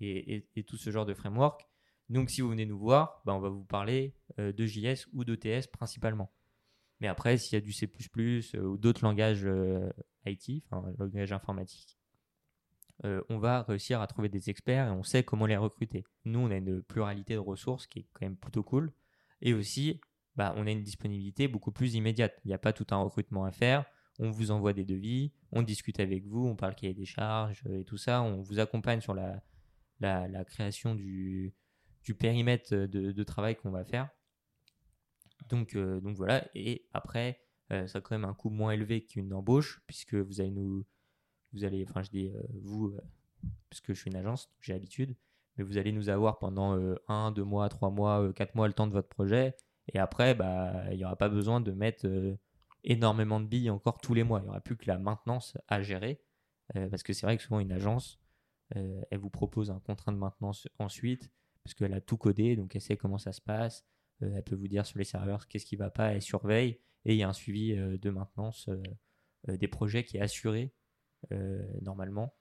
et, 0.00 0.64
tout 0.66 0.76
ce 0.76 0.90
genre 0.90 1.06
de 1.06 1.14
framework. 1.14 1.66
Donc, 2.08 2.30
si 2.30 2.40
vous 2.40 2.48
venez 2.48 2.66
nous 2.66 2.78
voir, 2.78 3.22
bah, 3.24 3.34
on 3.34 3.40
va 3.40 3.50
vous 3.50 3.64
parler 3.64 4.14
de 4.38 4.66
JS 4.66 5.06
ou 5.12 5.24
de 5.24 5.34
TS 5.34 5.66
principalement. 5.66 6.32
Mais 7.00 7.06
après, 7.06 7.36
s'il 7.36 7.52
y 7.52 7.56
a 7.56 7.60
du 7.60 7.72
C++ 7.72 7.90
ou 8.56 8.78
d'autres 8.78 9.04
langages 9.04 9.46
IT, 10.24 10.64
enfin 10.70 10.90
langage 10.98 11.32
informatique, 11.32 11.98
euh, 13.04 13.22
on 13.28 13.38
va 13.38 13.62
réussir 13.62 14.00
à 14.00 14.06
trouver 14.06 14.28
des 14.28 14.50
experts 14.50 14.88
et 14.88 14.90
on 14.90 15.02
sait 15.02 15.22
comment 15.22 15.46
les 15.46 15.56
recruter. 15.56 16.04
Nous, 16.24 16.38
on 16.40 16.50
a 16.50 16.56
une 16.56 16.82
pluralité 16.82 17.34
de 17.34 17.38
ressources 17.38 17.86
qui 17.86 18.00
est 18.00 18.06
quand 18.12 18.26
même 18.26 18.36
plutôt 18.36 18.62
cool. 18.62 18.92
Et 19.40 19.54
aussi, 19.54 20.00
bah, 20.34 20.52
on 20.56 20.66
a 20.66 20.70
une 20.70 20.82
disponibilité 20.82 21.46
beaucoup 21.46 21.70
plus 21.70 21.94
immédiate. 21.94 22.34
Il 22.44 22.48
n'y 22.48 22.54
a 22.54 22.58
pas 22.58 22.72
tout 22.72 22.86
un 22.90 22.96
recrutement 22.96 23.44
à 23.44 23.52
faire. 23.52 23.84
On 24.18 24.30
vous 24.30 24.50
envoie 24.50 24.72
des 24.72 24.84
devis, 24.84 25.32
on 25.52 25.62
discute 25.62 26.00
avec 26.00 26.26
vous, 26.26 26.46
on 26.46 26.56
parle 26.56 26.74
qu'il 26.74 26.88
y 26.88 26.90
a 26.90 26.94
des 26.94 27.04
charges 27.04 27.62
et 27.70 27.84
tout 27.84 27.98
ça. 27.98 28.22
On 28.22 28.42
vous 28.42 28.58
accompagne 28.58 29.00
sur 29.00 29.14
la, 29.14 30.44
création 30.44 30.94
du, 30.94 31.54
périmètre 32.18 32.74
de, 32.74 33.22
travail 33.22 33.56
qu'on 33.56 33.70
va 33.70 33.84
faire. 33.84 34.08
Donc, 35.48 35.74
euh, 35.74 36.00
donc 36.00 36.16
voilà. 36.16 36.44
Et 36.54 36.86
après, 36.92 37.40
euh, 37.72 37.86
ça 37.86 37.98
a 37.98 38.00
quand 38.00 38.14
même 38.14 38.28
un 38.28 38.34
coût 38.34 38.50
moins 38.50 38.72
élevé 38.72 39.04
qu'une 39.04 39.32
embauche, 39.32 39.82
puisque 39.86 40.14
vous 40.14 40.40
allez 40.40 40.50
nous. 40.50 40.84
Vous 41.52 41.64
allez, 41.64 41.86
enfin, 41.88 42.02
je 42.02 42.10
dis 42.10 42.28
euh, 42.28 42.42
vous, 42.62 42.94
parce 43.70 43.80
que 43.80 43.94
je 43.94 44.00
suis 44.00 44.10
une 44.10 44.16
agence, 44.16 44.50
j'ai 44.60 44.74
l'habitude, 44.74 45.16
mais 45.56 45.64
vous 45.64 45.78
allez 45.78 45.92
nous 45.92 46.08
avoir 46.10 46.38
pendant 46.38 46.78
un, 47.08 47.32
deux 47.32 47.44
mois, 47.44 47.68
trois 47.68 47.90
mois, 47.90 48.32
quatre 48.34 48.54
mois 48.54 48.66
le 48.66 48.74
temps 48.74 48.86
de 48.86 48.92
votre 48.92 49.08
projet. 49.08 49.54
Et 49.94 49.98
après, 49.98 50.34
bah, 50.34 50.84
il 50.90 50.98
n'y 50.98 51.04
aura 51.04 51.16
pas 51.16 51.30
besoin 51.30 51.60
de 51.62 51.72
mettre 51.72 52.06
énormément 52.84 53.40
de 53.40 53.46
billes 53.46 53.70
encore 53.70 54.00
tous 54.00 54.14
les 54.14 54.24
mois. 54.24 54.40
Il 54.40 54.44
n'y 54.44 54.48
aura 54.48 54.60
plus 54.60 54.76
que 54.76 54.86
la 54.86 54.98
maintenance 54.98 55.56
à 55.68 55.82
gérer. 55.82 56.20
euh, 56.76 56.88
parce 56.88 57.02
que 57.02 57.12
c'est 57.12 57.26
vrai 57.26 57.36
que 57.36 57.42
souvent, 57.42 57.60
une 57.60 57.72
agence, 57.72 58.18
euh, 58.76 59.00
elle 59.10 59.18
vous 59.18 59.30
propose 59.30 59.70
un 59.70 59.80
contrat 59.80 60.12
de 60.12 60.18
maintenance 60.18 60.68
ensuite, 60.78 61.30
parce 61.64 61.74
qu'elle 61.74 61.94
a 61.94 62.00
tout 62.00 62.18
codé, 62.18 62.56
donc 62.56 62.74
elle 62.76 62.82
sait 62.82 62.96
comment 62.96 63.18
ça 63.18 63.32
se 63.32 63.40
passe. 63.40 63.84
Euh, 64.22 64.32
elle 64.36 64.42
peut 64.44 64.56
vous 64.56 64.68
dire 64.68 64.84
sur 64.84 64.98
les 64.98 65.04
serveurs 65.04 65.48
qu'est-ce 65.48 65.66
qui 65.66 65.76
ne 65.76 65.80
va 65.80 65.90
pas, 65.90 66.12
elle 66.12 66.22
surveille. 66.22 66.80
Et 67.04 67.14
il 67.14 67.16
y 67.16 67.22
a 67.22 67.28
un 67.28 67.32
suivi 67.32 67.74
de 67.74 68.10
maintenance 68.10 68.68
des 69.46 69.68
projets 69.68 70.04
qui 70.04 70.18
est 70.18 70.20
assuré 70.20 70.74
normalement 71.80 72.34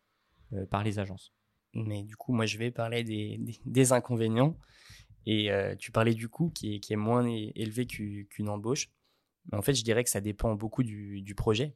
par 0.71 0.83
les 0.83 0.97
agences. 0.99 1.31
Mais 1.73 2.03
du 2.03 2.17
coup, 2.17 2.33
moi, 2.33 2.47
je 2.47 2.57
vais 2.57 2.71
parler 2.71 3.03
des, 3.03 3.93
inconvénients. 3.93 4.57
Et 5.27 5.51
tu 5.77 5.91
parlais 5.91 6.15
du 6.15 6.27
coût 6.27 6.49
qui 6.49 6.81
est, 6.89 6.95
moins 6.95 7.25
élevé 7.25 7.85
qu'u- 7.85 8.27
qu'une 8.29 8.49
embauche. 8.49 8.89
Mais 9.51 9.57
en 9.57 9.61
fait, 9.61 9.73
je 9.73 9.83
dirais 9.83 10.03
que 10.03 10.09
ça 10.09 10.21
dépend 10.21 10.55
beaucoup 10.55 10.83
du, 10.83 11.33
projet. 11.35 11.75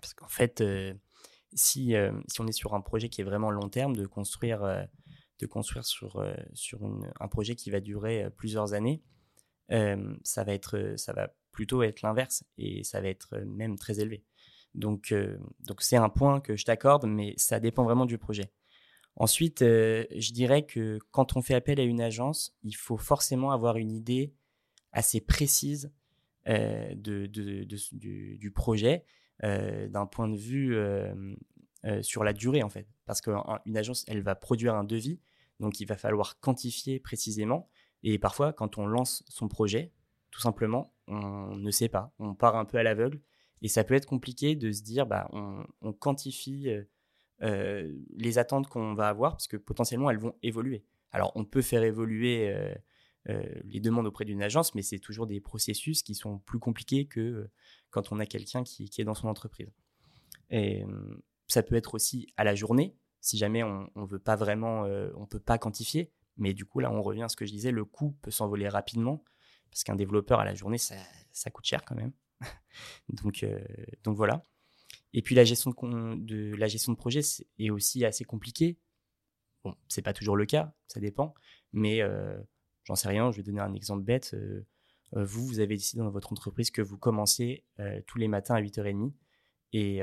Parce 0.00 0.14
qu'en 0.14 0.28
fait, 0.28 0.60
euh, 0.60 0.94
si, 1.54 1.94
euh, 1.94 2.12
si 2.28 2.40
on 2.40 2.46
est 2.46 2.52
sur 2.52 2.74
un 2.74 2.80
projet 2.80 3.08
qui 3.08 3.20
est 3.20 3.24
vraiment 3.24 3.50
long 3.50 3.68
terme, 3.68 3.96
de 3.96 4.06
construire, 4.06 4.62
euh, 4.64 4.82
de 5.38 5.46
construire 5.46 5.84
sur, 5.84 6.22
un 7.20 7.28
projet 7.28 7.54
qui 7.54 7.70
va 7.70 7.80
durer 7.80 8.28
plusieurs 8.36 8.72
années, 8.74 9.02
ça, 9.68 10.44
va 10.44 11.28
plutôt 11.52 11.82
être 11.82 12.02
l'inverse 12.02 12.44
et 12.58 12.84
ça 12.84 13.00
va 13.00 13.08
être 13.08 13.38
même 13.38 13.78
très 13.78 14.00
élevé. 14.00 14.24
Donc, 14.74 15.14
c'est 15.78 15.96
un 15.96 16.08
point 16.08 16.40
que 16.40 16.56
je 16.56 16.64
t'accorde, 16.64 17.06
mais 17.06 17.34
ça 17.36 17.60
dépend 17.60 17.84
vraiment 17.84 18.06
du 18.06 18.18
projet. 18.18 18.52
Ensuite, 19.16 19.60
je 19.60 20.32
dirais 20.32 20.66
que 20.66 20.98
quand 21.10 21.36
on 21.36 21.42
fait 21.42 21.54
appel 21.54 21.80
à 21.80 21.84
une 21.84 22.00
agence, 22.00 22.56
il 22.62 22.76
faut 22.76 22.96
forcément 22.96 23.50
avoir 23.50 23.76
une 23.76 23.92
idée 23.92 24.34
assez 24.92 25.20
précise 25.20 25.92
euh, 26.46 26.94
de, 26.94 27.24
du, 27.24 28.50
projet 28.50 29.06
euh, 29.44 29.88
d'un 29.88 30.04
point 30.04 30.28
de 30.28 30.36
vue 30.36 30.76
euh, 30.76 31.34
sur 32.02 32.22
la 32.22 32.34
durée 32.34 32.62
en 32.62 32.68
fait. 32.68 32.86
Parce 33.06 33.22
qu'une 33.22 33.76
agence, 33.76 34.04
elle 34.08 34.20
va 34.20 34.34
produire 34.34 34.74
un 34.74 34.84
devis, 34.84 35.20
donc 35.58 35.80
il 35.80 35.86
va 35.86 35.96
falloir 35.96 36.38
quantifier 36.40 37.00
précisément. 37.00 37.70
Et 38.02 38.18
parfois, 38.18 38.52
quand 38.52 38.76
on 38.76 38.86
lance 38.86 39.24
son 39.28 39.48
projet, 39.48 39.90
tout 40.30 40.40
simplement, 40.40 40.92
on 41.06 41.56
ne 41.56 41.70
sait 41.70 41.88
pas. 41.88 42.12
On 42.18 42.34
part 42.34 42.56
un 42.56 42.66
peu 42.66 42.76
à 42.76 42.82
l'aveugle. 42.82 43.20
Et 43.62 43.68
ça 43.68 43.82
peut 43.82 43.94
être 43.94 44.04
compliqué 44.04 44.54
de 44.54 44.70
se 44.70 44.82
dire, 44.82 45.06
bah, 45.06 45.30
on, 45.32 45.92
quantifie 45.94 46.68
les 47.40 48.38
attentes 48.38 48.68
qu'on 48.68 48.92
va 48.92 49.08
avoir, 49.08 49.32
parce 49.32 49.48
que 49.48 49.56
potentiellement, 49.56 50.10
elles 50.10 50.18
vont 50.18 50.34
évoluer. 50.42 50.84
Alors, 51.12 51.32
on 51.36 51.46
peut 51.46 51.62
faire 51.62 51.82
évoluer 51.82 52.54
les 53.26 53.80
demandes 53.80 54.06
auprès 54.06 54.24
d'une 54.24 54.42
agence, 54.42 54.74
mais 54.74 54.82
c'est 54.82 54.98
toujours 54.98 55.26
des 55.26 55.40
processus 55.40 56.02
qui 56.02 56.14
sont 56.14 56.38
plus 56.40 56.58
compliqués 56.58 57.06
que 57.06 57.20
euh, 57.20 57.50
quand 57.90 58.12
on 58.12 58.18
a 58.18 58.26
quelqu'un 58.26 58.64
qui, 58.64 58.90
est 58.98 59.04
dans 59.04 59.14
son 59.14 59.28
entreprise. 59.28 59.72
Et 60.50 60.84
euh, 60.84 61.22
ça 61.46 61.62
peut 61.62 61.76
être 61.76 61.94
aussi 61.94 62.26
à 62.36 62.44
la 62.44 62.54
journée, 62.54 62.96
si 63.20 63.38
jamais 63.38 63.62
on 63.62 63.88
ne 63.94 64.06
veut 64.06 64.18
pas 64.18 64.36
vraiment, 64.36 64.84
euh, 64.84 65.10
on 65.16 65.26
peut 65.26 65.40
pas 65.40 65.58
quantifier. 65.58 66.12
Mais 66.36 66.52
du 66.52 66.64
coup, 66.64 66.80
là, 66.80 66.90
on 66.90 67.02
revient 67.02 67.22
à 67.22 67.28
ce 67.28 67.36
que 67.36 67.46
je 67.46 67.52
disais, 67.52 67.70
le 67.70 67.84
coût 67.84 68.12
peut 68.22 68.30
s'envoler 68.30 68.68
rapidement, 68.68 69.24
parce 69.70 69.84
qu'un 69.84 69.94
développeur 69.94 70.40
à 70.40 70.44
la 70.44 70.54
journée, 70.54 70.78
ça, 70.78 71.50
coûte 71.50 71.64
cher 71.64 71.84
quand 71.84 71.94
même. 71.94 72.12
donc, 73.08 73.42
euh, 73.42 73.64
donc 74.02 74.16
voilà. 74.16 74.42
Et 75.12 75.22
puis 75.22 75.34
la 75.34 75.44
gestion 75.44 75.70
de, 75.70 76.54
la 76.56 76.66
gestion 76.66 76.92
de 76.92 76.96
projet 76.96 77.20
est 77.58 77.70
aussi 77.70 78.04
assez 78.04 78.24
compliquée. 78.24 78.78
Bon, 79.62 79.76
c'est 79.88 80.02
pas 80.02 80.12
toujours 80.12 80.36
le 80.36 80.44
cas, 80.44 80.74
ça 80.88 81.00
dépend. 81.00 81.34
Mais 81.72 82.02
euh, 82.02 82.36
j'en 82.84 82.94
sais 82.94 83.08
rien. 83.08 83.30
Je 83.32 83.38
vais 83.38 83.42
donner 83.42 83.60
un 83.60 83.74
exemple 83.74 84.04
bête. 84.04 84.32
Euh, 84.34 84.64
euh, 85.16 85.24
vous, 85.24 85.46
vous 85.46 85.60
avez 85.60 85.76
décidé 85.76 86.02
dans 86.02 86.10
votre 86.10 86.32
entreprise 86.32 86.70
que 86.70 86.82
vous 86.82 86.98
commencez 86.98 87.64
euh, 87.80 88.00
tous 88.06 88.18
les 88.18 88.28
matins 88.28 88.54
à 88.54 88.62
8h30 88.62 89.12
et 89.72 90.02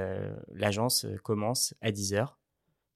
l'agence 0.51 1.05
commence 1.23 1.73
à 1.79 1.91
10h. 1.91 2.35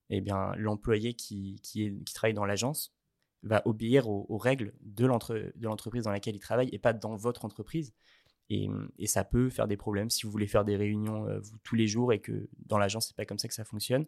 Eh 0.09 0.19
bien, 0.19 0.53
l'employé 0.57 1.13
qui, 1.13 1.61
qui, 1.63 2.03
travaille 2.13 2.33
dans 2.33 2.43
l'agence 2.43 2.93
va 3.43 3.61
obéir 3.65 4.09
aux, 4.09 4.37
règles 4.37 4.73
de 4.81 5.05
l'entre- 5.05 5.53
de 5.55 5.65
l'entreprise 5.65 6.03
dans 6.03 6.11
laquelle 6.11 6.35
il 6.35 6.39
travaille 6.39 6.67
et 6.73 6.77
pas 6.77 6.91
dans 6.91 7.15
votre 7.15 7.45
entreprise. 7.45 7.93
Et, 8.49 8.67
ça 9.05 9.23
peut 9.23 9.49
faire 9.49 9.69
des 9.69 9.77
problèmes 9.77 10.09
si 10.09 10.25
vous 10.25 10.31
voulez 10.33 10.47
faire 10.47 10.65
des 10.65 10.75
réunions 10.75 11.25
tous 11.63 11.75
les 11.75 11.87
jours 11.87 12.11
et 12.11 12.19
que 12.19 12.49
dans 12.65 12.77
l'agence, 12.77 13.07
c'est 13.07 13.15
pas 13.15 13.25
comme 13.25 13.39
ça 13.39 13.47
que 13.47 13.53
ça 13.53 13.63
fonctionne. 13.63 14.05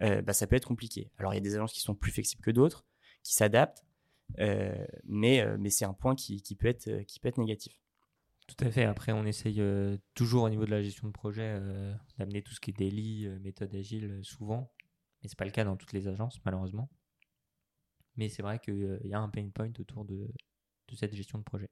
bah, 0.00 0.32
ça 0.32 0.48
peut 0.48 0.56
être 0.56 0.66
compliqué. 0.66 1.12
Alors, 1.18 1.32
il 1.32 1.36
y 1.36 1.38
a 1.38 1.42
des 1.42 1.54
agences 1.54 1.72
qui 1.72 1.80
sont 1.80 1.94
plus 1.94 2.10
flexibles 2.10 2.42
que 2.42 2.50
d'autres, 2.50 2.84
qui 3.22 3.34
s'adaptent, 3.34 3.84
mais, 4.38 5.40
euh, 5.40 5.56
mais 5.58 5.70
c'est 5.70 5.84
un 5.84 5.94
point 5.94 6.14
qui, 6.14 6.42
qui 6.42 6.54
peut 6.54 6.68
être, 6.68 6.88
euh, 6.88 7.02
qui 7.04 7.20
peut 7.20 7.28
être 7.28 7.38
négatif. 7.38 7.78
Tout 8.46 8.62
à 8.64 8.70
fait. 8.70 8.84
Après, 8.84 9.12
on 9.12 9.24
essaye 9.24 9.60
euh, 9.60 9.96
toujours 10.14 10.44
au 10.44 10.50
niveau 10.50 10.66
de 10.66 10.70
la 10.70 10.82
gestion 10.82 11.06
de 11.06 11.12
projet 11.12 11.56
euh, 11.56 11.94
d'amener 12.18 12.42
tout 12.42 12.52
ce 12.52 12.60
qui 12.60 12.70
est 12.70 12.74
daily, 12.78 13.26
euh, 13.26 13.38
méthode 13.40 13.74
agile, 13.74 14.10
euh, 14.10 14.22
souvent. 14.22 14.70
Mais 15.22 15.28
c'est 15.28 15.38
pas 15.38 15.46
le 15.46 15.50
cas 15.50 15.64
dans 15.64 15.76
toutes 15.76 15.92
les 15.92 16.08
agences, 16.08 16.38
malheureusement. 16.44 16.90
Mais 18.16 18.28
c'est 18.28 18.42
vrai 18.42 18.58
qu'il 18.58 19.00
y 19.04 19.14
a 19.14 19.18
un 19.18 19.28
pain 19.30 19.48
point 19.48 19.72
autour 19.78 20.04
de, 20.04 20.28
de 20.88 20.96
cette 20.96 21.14
gestion 21.14 21.38
de 21.38 21.44
projet. 21.44 21.70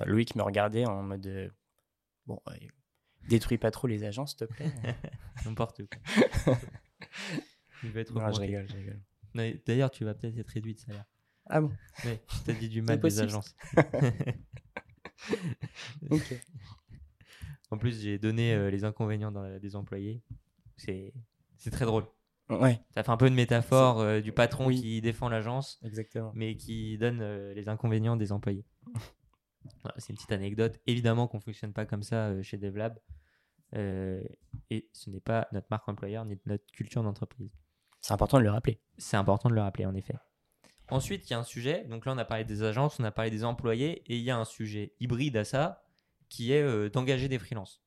Euh, 0.00 0.04
Loïc 0.04 0.34
me 0.36 0.42
regardait 0.42 0.86
en 0.86 1.02
mode 1.02 1.26
euh, 1.26 1.50
bon, 2.26 2.40
euh, 2.48 2.54
détruis 3.28 3.58
pas 3.58 3.70
trop 3.70 3.88
les 3.88 4.04
agences, 4.04 4.30
s'il 4.30 4.46
te 4.46 4.52
plaît. 4.52 4.72
N'importe 5.44 5.82
quoi. 5.86 6.54
Il 7.82 7.90
va 7.90 8.00
être 8.00 8.14
non, 8.14 8.32
je 8.32 8.40
rigole, 8.40 8.68
je 8.68 8.76
rigole. 8.76 9.60
D'ailleurs, 9.66 9.90
tu 9.90 10.04
vas 10.04 10.14
peut-être 10.14 10.38
être 10.38 10.48
réduit 10.48 10.74
de 10.74 10.78
salaire. 10.78 11.04
Ah 11.46 11.60
bon 11.60 11.70
Oui, 12.04 12.18
tu 12.44 12.50
as 12.50 12.54
dit 12.54 12.68
du 12.68 12.82
mal 12.82 13.00
des 13.00 13.20
agences. 13.20 13.54
ok. 16.10 16.40
En 17.70 17.78
plus, 17.78 18.00
j'ai 18.00 18.18
donné 18.18 18.54
euh, 18.54 18.70
les 18.70 18.84
inconvénients 18.84 19.32
des 19.58 19.76
employés. 19.76 20.22
C'est 20.76 21.12
très 21.70 21.86
drôle. 21.86 22.04
Ouais. 22.50 22.78
Ça 22.94 23.02
fait 23.02 23.10
un 23.10 23.16
peu 23.16 23.26
une 23.26 23.34
métaphore 23.34 24.00
euh, 24.00 24.20
du 24.20 24.32
patron 24.32 24.68
qui 24.68 25.00
défend 25.00 25.30
l'agence, 25.30 25.80
Exactement. 25.82 26.30
mais 26.34 26.56
qui 26.56 26.98
donne 26.98 27.20
euh, 27.22 27.54
les 27.54 27.68
inconvénients 27.68 28.16
des 28.16 28.32
employés. 28.32 28.66
c'est 29.96 30.10
une 30.10 30.16
petite 30.16 30.32
anecdote. 30.32 30.78
Évidemment 30.86 31.26
qu'on 31.26 31.38
ne 31.38 31.42
fonctionne 31.42 31.72
pas 31.72 31.86
comme 31.86 32.02
ça 32.02 32.40
chez 32.42 32.58
DevLab. 32.58 32.98
et 33.72 34.88
ce 34.92 35.10
n'est 35.10 35.20
pas 35.20 35.48
notre 35.52 35.68
marque 35.70 35.88
employeur 35.88 36.24
ni 36.26 36.38
notre 36.44 36.66
culture 36.72 37.02
d'entreprise. 37.02 37.50
C'est 38.02 38.12
important 38.12 38.38
de 38.38 38.42
le 38.42 38.50
rappeler. 38.50 38.78
C'est 38.98 39.16
important 39.16 39.48
de 39.48 39.54
le 39.54 39.62
rappeler, 39.62 39.86
en 39.86 39.94
effet. 39.94 40.14
Ensuite, 40.90 41.28
il 41.28 41.32
y 41.32 41.34
a 41.34 41.38
un 41.38 41.44
sujet. 41.44 41.84
Donc 41.84 42.06
là, 42.06 42.12
on 42.12 42.18
a 42.18 42.24
parlé 42.24 42.44
des 42.44 42.62
agences, 42.62 43.00
on 43.00 43.04
a 43.04 43.10
parlé 43.10 43.30
des 43.30 43.44
employés, 43.44 44.02
et 44.06 44.16
il 44.16 44.22
y 44.22 44.30
a 44.30 44.36
un 44.36 44.44
sujet 44.44 44.94
hybride 45.00 45.36
à 45.36 45.44
ça, 45.44 45.82
qui 46.28 46.52
est 46.52 46.62
euh, 46.62 46.90
d'engager 46.90 47.28
des 47.28 47.38
freelances. 47.38 47.82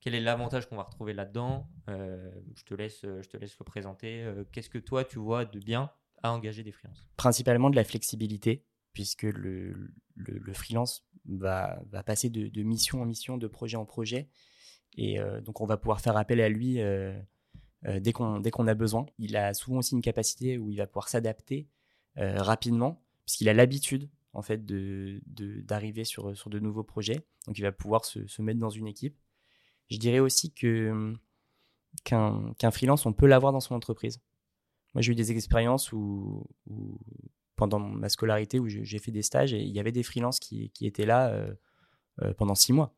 Quel 0.00 0.14
est 0.14 0.20
l'avantage 0.20 0.68
qu'on 0.68 0.76
va 0.76 0.84
retrouver 0.84 1.12
là-dedans? 1.12 1.68
Euh, 1.88 2.30
je, 2.54 2.64
te 2.64 2.74
laisse, 2.74 3.00
je 3.02 3.28
te 3.28 3.36
laisse 3.36 3.58
le 3.58 3.64
présenter. 3.64 4.22
Euh, 4.22 4.44
qu'est-ce 4.52 4.70
que 4.70 4.78
toi, 4.78 5.04
tu 5.04 5.18
vois 5.18 5.44
de 5.44 5.58
bien 5.58 5.90
à 6.22 6.32
engager 6.32 6.62
des 6.62 6.72
freelances? 6.72 7.06
Principalement 7.16 7.68
de 7.68 7.76
la 7.76 7.84
flexibilité, 7.84 8.64
puisque 8.92 9.24
le, 9.24 9.92
le, 10.14 10.52
freelance 10.54 11.04
va, 11.26 11.82
va 11.90 12.02
passer 12.02 12.30
de, 12.30 12.48
de, 12.48 12.62
mission 12.62 13.02
en 13.02 13.04
mission, 13.04 13.36
de 13.36 13.46
projet 13.46 13.76
en 13.76 13.84
projet. 13.84 14.30
Et 14.96 15.18
donc, 15.42 15.60
on 15.60 15.66
va 15.66 15.76
pouvoir 15.76 16.00
faire 16.00 16.16
appel 16.16 16.40
à 16.40 16.48
lui 16.48 16.80
dès 17.84 18.12
qu'on 18.12 18.66
a 18.66 18.74
besoin. 18.74 19.06
Il 19.18 19.36
a 19.36 19.54
souvent 19.54 19.78
aussi 19.78 19.94
une 19.94 20.02
capacité 20.02 20.58
où 20.58 20.68
il 20.72 20.78
va 20.78 20.88
pouvoir 20.88 21.08
s'adapter 21.08 21.68
euh, 22.20 22.42
rapidement, 22.42 23.02
puisqu'il 23.24 23.48
a 23.48 23.54
l'habitude 23.54 24.08
en 24.32 24.42
fait 24.42 24.64
de 24.64 25.20
d'arriver 25.62 26.04
sur, 26.04 26.36
sur 26.36 26.50
de 26.50 26.58
nouveaux 26.58 26.84
projets. 26.84 27.26
Donc 27.46 27.58
il 27.58 27.62
va 27.62 27.72
pouvoir 27.72 28.04
se, 28.04 28.26
se, 28.26 28.42
mettre 28.42 28.60
dans 28.60 28.70
une 28.70 28.86
équipe. 28.86 29.16
Je 29.88 29.96
dirais 29.96 30.20
aussi 30.20 30.52
que 30.52 31.14
qu'un 32.04 32.70
freelance, 32.70 33.06
on 33.06 33.12
peut 33.12 33.26
l'avoir 33.26 33.52
dans 33.52 33.60
son 33.60 33.74
entreprise. 33.74 34.20
Moi, 34.94 35.02
j'ai 35.02 35.12
eu 35.12 35.14
des 35.14 35.32
expériences 35.32 35.92
où, 35.92 36.46
pendant 37.56 37.78
ma 37.78 38.08
scolarité, 38.08 38.58
où 38.58 38.68
j'ai 38.68 38.98
fait 38.98 39.10
des 39.10 39.22
stages, 39.22 39.52
et 39.52 39.60
il 39.60 39.70
y 39.70 39.80
avait 39.80 39.92
des 39.92 40.02
freelances 40.02 40.38
qui, 40.38 40.70
qui 40.70 40.86
étaient 40.86 41.06
là 41.06 41.28
euh, 41.30 41.54
euh, 42.22 42.34
pendant 42.34 42.54
six 42.54 42.72
mois. 42.72 42.94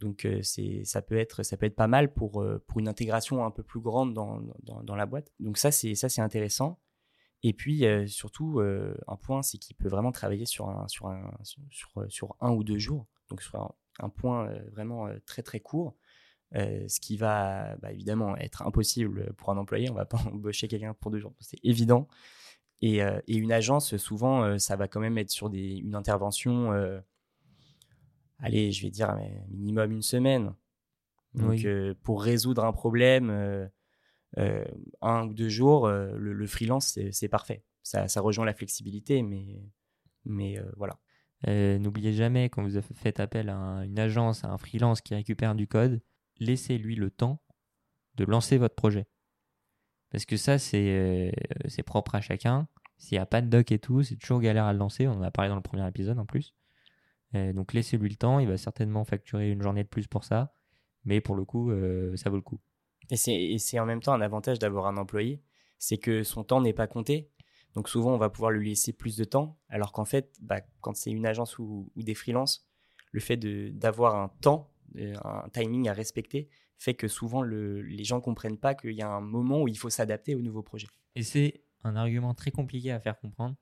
Donc, 0.00 0.28
ça, 0.42 1.02
peut 1.02 1.16
être, 1.16 1.42
ça 1.42 1.56
peut 1.56 1.66
être 1.66 1.74
pas 1.74 1.86
mal 1.86 2.12
pour, 2.12 2.44
pour 2.66 2.78
une 2.78 2.88
intégration 2.88 3.46
un 3.46 3.50
peu 3.50 3.62
plus 3.62 3.80
grande 3.80 4.12
dans, 4.12 4.42
dans, 4.62 4.82
dans 4.82 4.94
la 4.94 5.06
boîte. 5.06 5.32
Donc, 5.40 5.56
ça, 5.56 5.70
c'est 5.70 6.20
intéressant. 6.20 6.78
Et 7.46 7.52
puis 7.52 7.84
surtout, 8.08 8.60
un 9.06 9.16
point, 9.16 9.40
c'est 9.42 9.56
qu'il 9.56 9.76
peut 9.76 9.88
vraiment 9.88 10.10
travailler 10.10 10.46
sur 10.46 10.68
un, 10.68 10.88
sur, 10.88 11.06
un, 11.06 11.30
sur, 11.70 12.04
sur 12.08 12.34
un 12.40 12.50
ou 12.50 12.64
deux 12.64 12.78
jours, 12.78 13.06
donc 13.28 13.40
sur 13.40 13.76
un, 14.00 14.08
point 14.08 14.50
vraiment 14.72 15.06
très 15.26 15.42
très 15.42 15.60
court, 15.60 15.94
ce 16.52 16.98
qui 16.98 17.16
va 17.16 17.76
bah, 17.76 17.92
évidemment 17.92 18.36
être 18.36 18.62
impossible 18.62 19.32
pour 19.34 19.50
un 19.50 19.58
employé. 19.58 19.88
On 19.90 19.92
ne 19.92 19.98
va 19.98 20.06
pas 20.06 20.18
embaucher 20.26 20.66
quelqu'un 20.66 20.94
pour 20.94 21.12
deux 21.12 21.20
jours, 21.20 21.34
c'est 21.38 21.60
évident. 21.62 22.08
Et, 22.82 22.96
et, 22.96 23.36
une 23.36 23.52
agence, 23.52 23.96
souvent, 23.96 24.58
ça 24.58 24.74
va 24.74 24.88
quand 24.88 24.98
même 24.98 25.16
être 25.16 25.30
sur 25.30 25.48
des, 25.48 25.76
une 25.76 25.94
intervention, 25.94 26.72
allez, 28.40 28.72
je 28.72 28.82
vais 28.82 28.90
dire 28.90 29.16
minimum 29.50 29.92
une 29.92 30.02
semaine. 30.02 30.52
Donc, 31.36 31.64
pour 32.02 32.24
résoudre 32.24 32.64
un 32.64 32.72
problème, 32.72 33.30
euh, 33.30 33.68
un 34.36 35.26
ou 35.26 35.34
deux 35.34 35.48
jours, 35.48 35.86
euh, 35.86 36.12
le, 36.16 36.46
freelance, 36.46 36.98
c'est 37.10 37.28
parfait. 37.28 37.62
Ça, 37.82 38.06
rejoint 38.20 38.44
la 38.44 38.54
flexibilité, 38.54 39.22
mais, 39.22 39.62
mais 40.24 40.58
euh, 40.58 40.64
voilà. 40.76 40.98
N'oubliez 41.46 42.12
jamais, 42.12 42.48
quand 42.48 42.66
vous 42.66 42.80
faites 42.94 43.20
appel 43.20 43.50
à 43.50 43.84
une 43.84 43.98
agence, 43.98 44.44
à 44.44 44.48
un 44.48 44.58
freelance 44.58 45.00
qui 45.00 45.14
récupère 45.14 45.54
du 45.54 45.68
code, 45.68 46.00
laissez-lui 46.38 46.96
le 46.96 47.10
temps 47.10 47.40
de 48.16 48.24
lancer 48.24 48.58
votre 48.58 48.74
projet. 48.74 49.06
Parce 50.10 50.24
que 50.24 50.36
ça, 50.36 50.58
c'est 50.58 51.32
propre 51.84 52.16
à 52.16 52.20
chacun. 52.20 52.68
S'il 52.98 53.16
n'y 53.16 53.22
a 53.22 53.26
pas 53.26 53.42
de 53.42 53.48
doc 53.48 53.70
et 53.70 53.78
tout, 53.78 54.02
c'est 54.02 54.16
toujours 54.16 54.40
galère 54.40 54.64
à 54.64 54.72
le 54.72 54.78
lancer. 54.78 55.06
On 55.06 55.12
en 55.12 55.22
a 55.22 55.30
parlé 55.30 55.50
dans 55.50 55.56
le 55.56 55.62
premier 55.62 55.86
épisode 55.86 56.18
en 56.18 56.26
plus. 56.26 56.54
donc 57.32 57.72
laissez-lui 57.74 58.08
le 58.08 58.16
temps. 58.16 58.40
Il 58.40 58.48
va 58.48 58.56
certainement 58.56 59.04
facturer 59.04 59.52
une 59.52 59.62
journée 59.62 59.84
de 59.84 59.88
plus 59.88 60.08
pour 60.08 60.24
ça. 60.24 60.52
Mais 61.04 61.20
pour 61.20 61.36
le 61.36 61.44
coup, 61.44 61.70
ça 62.16 62.28
vaut 62.28 62.36
le 62.36 62.42
coup. 62.42 62.58
Et 63.10 63.58
c'est 63.58 63.78
en 63.78 63.86
même 63.86 64.00
temps 64.00 64.12
un 64.12 64.20
avantage 64.20 64.58
d'avoir 64.58 64.86
un 64.86 64.96
employé, 64.96 65.42
c'est 65.78 65.98
que 65.98 66.22
son 66.22 66.44
temps 66.44 66.60
n'est 66.60 66.72
pas 66.72 66.86
compté. 66.86 67.30
Donc 67.74 67.88
souvent, 67.88 68.14
on 68.14 68.18
va 68.18 68.30
pouvoir 68.30 68.50
lui 68.50 68.70
laisser 68.70 68.92
plus 68.92 69.16
de 69.16 69.24
temps, 69.24 69.58
alors 69.68 69.92
qu'en 69.92 70.04
fait, 70.04 70.34
bah, 70.40 70.60
quand 70.80 70.96
c'est 70.96 71.10
une 71.10 71.26
agence 71.26 71.58
ou, 71.58 71.90
des 71.96 72.14
freelances, 72.14 72.66
le 73.12 73.20
fait 73.20 73.36
d'avoir 73.36 74.16
un 74.16 74.28
temps, 74.40 74.72
euh, 74.96 75.14
un 75.24 75.48
timing 75.50 75.88
à 75.88 75.92
respecter, 75.92 76.48
fait 76.78 76.94
que 76.94 77.08
souvent 77.08 77.42
les 77.42 78.04
gens 78.04 78.16
ne 78.16 78.22
comprennent 78.22 78.58
pas 78.58 78.74
qu'il 78.74 78.92
y 78.92 79.02
a 79.02 79.08
un 79.08 79.20
moment 79.20 79.62
où 79.62 79.68
il 79.68 79.78
faut 79.78 79.90
s'adapter 79.90 80.34
au 80.34 80.40
nouveau 80.40 80.62
projet. 80.62 80.88
Et 81.14 81.22
c'est 81.22 81.62
un 81.84 81.96
argument 81.96 82.34
très 82.34 82.50
compliqué 82.50 82.92
à 82.92 83.00
faire 83.00 83.18
comprendre, 83.18 83.56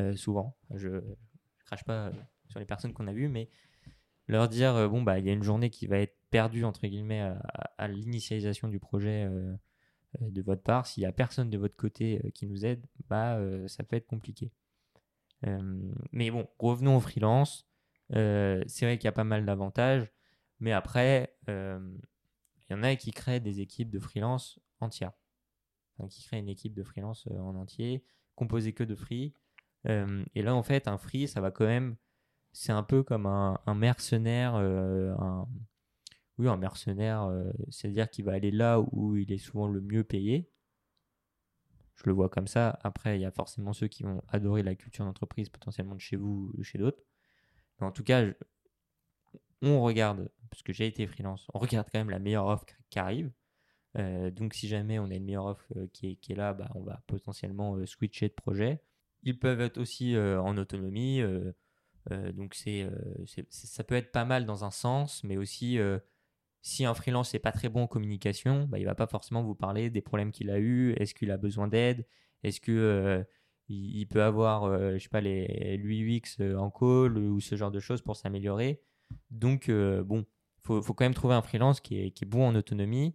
euh, 0.00 0.16
souvent. 0.16 0.56
Je 0.74 0.88
ne 0.88 1.00
crache 1.66 1.84
pas 1.84 2.06
euh, 2.06 2.12
sur 2.48 2.58
les 2.58 2.66
personnes 2.66 2.92
qu'on 2.92 3.06
a 3.06 3.12
vues, 3.12 3.28
mais 3.28 3.48
leur 4.28 4.48
dire, 4.48 4.88
bon, 4.88 5.02
bah, 5.02 5.18
il 5.18 5.26
y 5.26 5.30
a 5.30 5.32
une 5.32 5.42
journée 5.42 5.68
qui 5.68 5.86
va 5.86 5.98
être 5.98 6.16
perdu 6.32 6.64
entre 6.64 6.86
guillemets 6.86 7.20
à, 7.78 7.88
l'initialisation 7.88 8.66
du 8.66 8.80
projet 8.80 9.24
euh, 9.24 9.54
euh, 10.20 10.30
de 10.30 10.42
votre 10.42 10.62
part, 10.62 10.86
s'il 10.86 11.02
n'y 11.02 11.06
a 11.06 11.12
personne 11.12 11.50
de 11.50 11.58
votre 11.58 11.76
côté 11.76 12.20
euh, 12.24 12.30
qui 12.30 12.46
nous 12.46 12.64
aide, 12.64 12.84
bah, 13.08 13.38
ça 13.68 13.84
peut 13.84 13.96
être 13.96 14.06
compliqué. 14.06 14.50
mais 16.10 16.30
bon, 16.30 16.48
revenons 16.58 16.96
au 16.96 17.00
freelance. 17.00 17.68
c'est 18.10 18.82
vrai 18.82 18.98
qu'il 18.98 19.04
y 19.04 19.08
a 19.08 19.12
pas 19.12 19.24
mal 19.24 19.44
d'avantages, 19.44 20.10
mais 20.58 20.72
après, 20.72 21.36
il 21.48 22.70
y 22.70 22.74
en 22.74 22.82
a 22.82 22.96
qui 22.96 23.10
créent 23.12 23.40
des 23.40 23.60
équipes 23.60 23.90
de 23.90 24.00
freelance 24.00 24.58
entières. 24.80 25.12
qui 26.08 26.22
créent 26.24 26.38
une 26.38 26.48
équipe 26.48 26.74
de 26.74 26.82
freelance 26.82 27.26
en 27.26 27.56
entier, 27.56 28.04
composée 28.36 28.72
que 28.72 28.84
de 28.84 28.94
free. 28.94 29.34
et 29.84 30.42
là, 30.42 30.54
en 30.54 30.62
fait, 30.62 30.88
un 30.88 30.96
free, 30.96 31.28
ça 31.28 31.42
va 31.42 31.50
quand 31.50 31.66
même. 31.66 31.96
C'est 32.52 32.72
un 32.72 32.82
peu 32.82 33.02
comme 33.02 33.26
un, 33.26 33.58
un 33.66 33.74
mercenaire, 33.74 34.54
un, 34.54 35.48
oui, 36.38 36.48
un 36.48 36.56
mercenaire, 36.56 37.24
euh, 37.24 37.50
c'est-à-dire 37.68 38.08
qu'il 38.08 38.24
va 38.24 38.32
aller 38.32 38.50
là 38.50 38.80
où 38.80 39.16
il 39.16 39.32
est 39.32 39.38
souvent 39.38 39.68
le 39.68 39.80
mieux 39.80 40.04
payé. 40.04 40.50
Je 41.96 42.04
le 42.06 42.12
vois 42.12 42.28
comme 42.28 42.46
ça. 42.46 42.78
Après, 42.82 43.18
il 43.18 43.22
y 43.22 43.26
a 43.26 43.30
forcément 43.30 43.72
ceux 43.72 43.88
qui 43.88 44.02
vont 44.02 44.22
adorer 44.28 44.62
la 44.62 44.74
culture 44.74 45.04
d'entreprise, 45.04 45.50
potentiellement 45.50 45.94
de 45.94 46.00
chez 46.00 46.16
vous 46.16 46.50
ou 46.56 46.62
chez 46.62 46.78
d'autres. 46.78 47.02
Mais 47.80 47.86
en 47.86 47.92
tout 47.92 48.02
cas, 48.02 48.24
on 49.60 49.82
regarde, 49.82 50.30
parce 50.50 50.62
que 50.62 50.72
j'ai 50.72 50.86
été 50.86 51.06
freelance, 51.06 51.46
on 51.54 51.58
regarde 51.58 51.88
quand 51.92 51.98
même 51.98 52.10
la 52.10 52.18
meilleure 52.18 52.46
offre 52.46 52.66
qui 52.90 52.98
arrive. 52.98 53.30
Euh, 53.98 54.30
donc, 54.30 54.54
si 54.54 54.68
jamais 54.68 54.98
on 54.98 55.10
a 55.10 55.14
une 55.14 55.24
meilleure 55.24 55.46
offre 55.46 55.66
euh, 55.76 55.86
qui, 55.92 56.18
est, 56.28 56.34
là, 56.34 56.54
bah, 56.54 56.70
on 56.74 56.80
va 56.82 57.02
potentiellement 57.06 57.84
switcher 57.86 58.28
de 58.28 58.34
projet. 58.34 58.82
Ils 59.22 59.38
peuvent 59.38 59.60
être 59.60 59.78
aussi 59.78 60.16
en 60.18 60.56
autonomie. 60.56 61.22
donc, 62.10 62.54
c'est, 62.54 62.90
ça 63.50 63.84
peut 63.84 63.94
être 63.94 64.10
pas 64.10 64.24
mal 64.24 64.46
dans 64.46 64.64
un 64.64 64.72
sens, 64.72 65.22
mais 65.22 65.36
aussi 65.36 65.78
si 66.62 66.84
un 66.84 66.94
freelance 66.94 67.34
n'est 67.34 67.40
pas 67.40 67.52
très 67.52 67.68
bon 67.68 67.82
en 67.82 67.86
communication, 67.88 68.66
bah, 68.68 68.78
il 68.78 68.84
va 68.86 68.94
pas 68.94 69.08
forcément 69.08 69.42
vous 69.42 69.54
parler 69.54 69.90
des 69.90 70.00
problèmes 70.00 70.30
qu'il 70.32 70.48
a 70.50 70.58
eu, 70.58 70.92
est-ce 70.92 71.14
qu'il 71.14 71.30
a 71.32 71.36
besoin 71.36 71.68
d'aide, 71.68 72.06
est-ce 72.44 72.60
que 72.60 72.72
euh, 72.72 74.04
peut 74.08 74.22
avoir, 74.22 74.64
euh, 74.64 74.94
je 74.94 74.98
sais 74.98 75.08
pas, 75.08 75.20
les 75.20 75.76
l'UX 75.76 76.40
euh, 76.40 76.56
en 76.56 76.70
call 76.70 77.18
ou 77.18 77.40
ce 77.40 77.56
genre 77.56 77.70
de 77.72 77.80
choses 77.80 78.02
pour 78.02 78.16
s'améliorer. 78.16 78.80
Donc 79.30 79.70
bon, 79.70 80.24
faut, 80.62 80.80
faut 80.82 80.94
quand 80.94 81.04
même 81.04 81.14
trouver 81.14 81.34
un 81.34 81.42
freelance 81.42 81.80
qui 81.80 81.98
est, 81.98 82.24
bon 82.24 82.46
en 82.48 82.54
autonomie. 82.54 83.14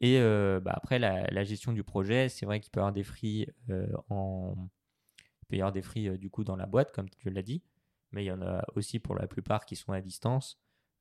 Et 0.00 0.18
bah, 0.20 0.72
après 0.74 0.98
la, 0.98 1.44
gestion 1.44 1.72
du 1.72 1.84
projet, 1.84 2.28
c'est 2.28 2.46
vrai 2.46 2.60
qu'il 2.60 2.70
peut 2.70 2.80
y 2.80 2.82
avoir 2.82 2.92
des 2.92 3.04
free 3.04 3.46
en, 4.10 4.54
il 5.42 5.46
peut 5.48 5.56
y 5.56 5.60
avoir 5.60 5.72
des 5.72 6.18
du 6.18 6.30
coup 6.30 6.44
dans 6.44 6.56
la 6.56 6.66
boîte 6.66 6.92
comme 6.92 7.08
tu 7.08 7.30
l'as 7.30 7.42
dit, 7.42 7.62
mais 8.10 8.24
il 8.24 8.26
y 8.26 8.32
en 8.32 8.42
a 8.42 8.64
aussi 8.74 8.98
pour 8.98 9.14
la 9.14 9.26
plupart 9.26 9.64
qui 9.64 9.76
sont 9.76 9.92
à 9.92 10.00
distance. 10.00 10.58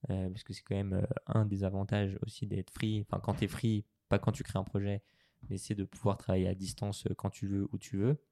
Euh, 0.10 0.30
parce 0.30 0.44
que 0.44 0.54
c'est 0.54 0.64
quand 0.64 0.76
même 0.76 0.94
euh, 0.94 1.06
un 1.28 1.46
des 1.46 1.64
avantages 1.64 2.18
aussi 2.26 2.48
d'être 2.48 2.72
free. 2.72 3.06
Enfin, 3.08 3.22
quand 3.24 3.36
tu 3.36 3.46
es 3.46 3.48
free, 3.48 3.86
pas 4.10 4.20
quand 4.20 4.32
tu 4.32 4.44
crées 4.44 4.60
un 4.60 4.64
projet, 4.64 5.04
mais 5.50 5.58
c'est 5.58 5.76
de 5.76 5.84
pouvoir 5.84 6.18
travailler 6.18 6.48
à 6.48 6.56
distance 6.56 7.06
euh, 7.08 7.14
quand 7.16 7.30
tu 7.30 7.48
veux, 7.48 7.68
où 7.72 7.78
tu 7.78 7.98
veux. 7.98 8.24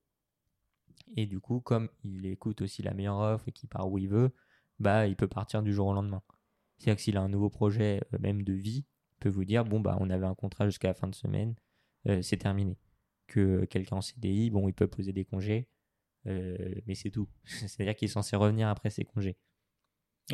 Et 1.16 1.28
du 1.28 1.40
coup, 1.40 1.60
comme 1.60 1.90
il 2.04 2.26
écoute 2.26 2.62
aussi 2.62 2.82
la 2.82 2.94
meilleure 2.94 3.20
offre 3.20 3.48
et 3.48 3.52
qu'il 3.52 3.70
part 3.70 3.90
où 3.90 3.98
il 3.98 4.10
veut, 4.10 4.34
bah, 4.80 5.08
il 5.08 5.16
peut 5.16 5.28
partir 5.28 5.62
du 5.64 5.74
jour 5.74 5.88
au 5.88 5.94
lendemain. 5.94 6.24
C'est-à-dire 6.78 6.96
que 6.96 7.02
s'il 7.02 7.18
a 7.18 7.22
un 7.22 7.30
nouveau 7.30 7.50
projet, 7.50 8.02
même 8.20 8.44
de 8.44 8.54
vie, 8.54 8.86
il 9.14 9.18
peut 9.20 9.30
vous 9.30 9.46
dire 9.46 9.66
bon, 9.66 9.80
bah, 9.80 9.98
on 10.00 10.10
avait 10.10 10.26
un 10.26 10.36
contrat 10.36 10.66
jusqu'à 10.68 10.90
la 10.90 10.94
fin 10.94 11.08
de 11.08 11.16
semaine, 11.16 11.56
c'est 12.22 12.38
terminé. 12.38 12.78
Que 13.28 13.66
quelqu'un 13.66 13.98
en 13.98 14.02
CDI, 14.02 14.50
bon, 14.50 14.68
il 14.70 14.74
peut 14.74 14.88
poser 14.88 15.14
des 15.14 15.26
congés, 15.26 15.68
mais 16.26 16.96
c'est 16.96 17.12
tout. 17.12 17.30
C'est-à-dire 17.44 17.96
qu'il 17.96 18.08
est 18.08 18.12
censé 18.12 18.36
revenir 18.36 18.70
après 18.70 18.90
ses 18.90 19.06
congés 19.06 19.38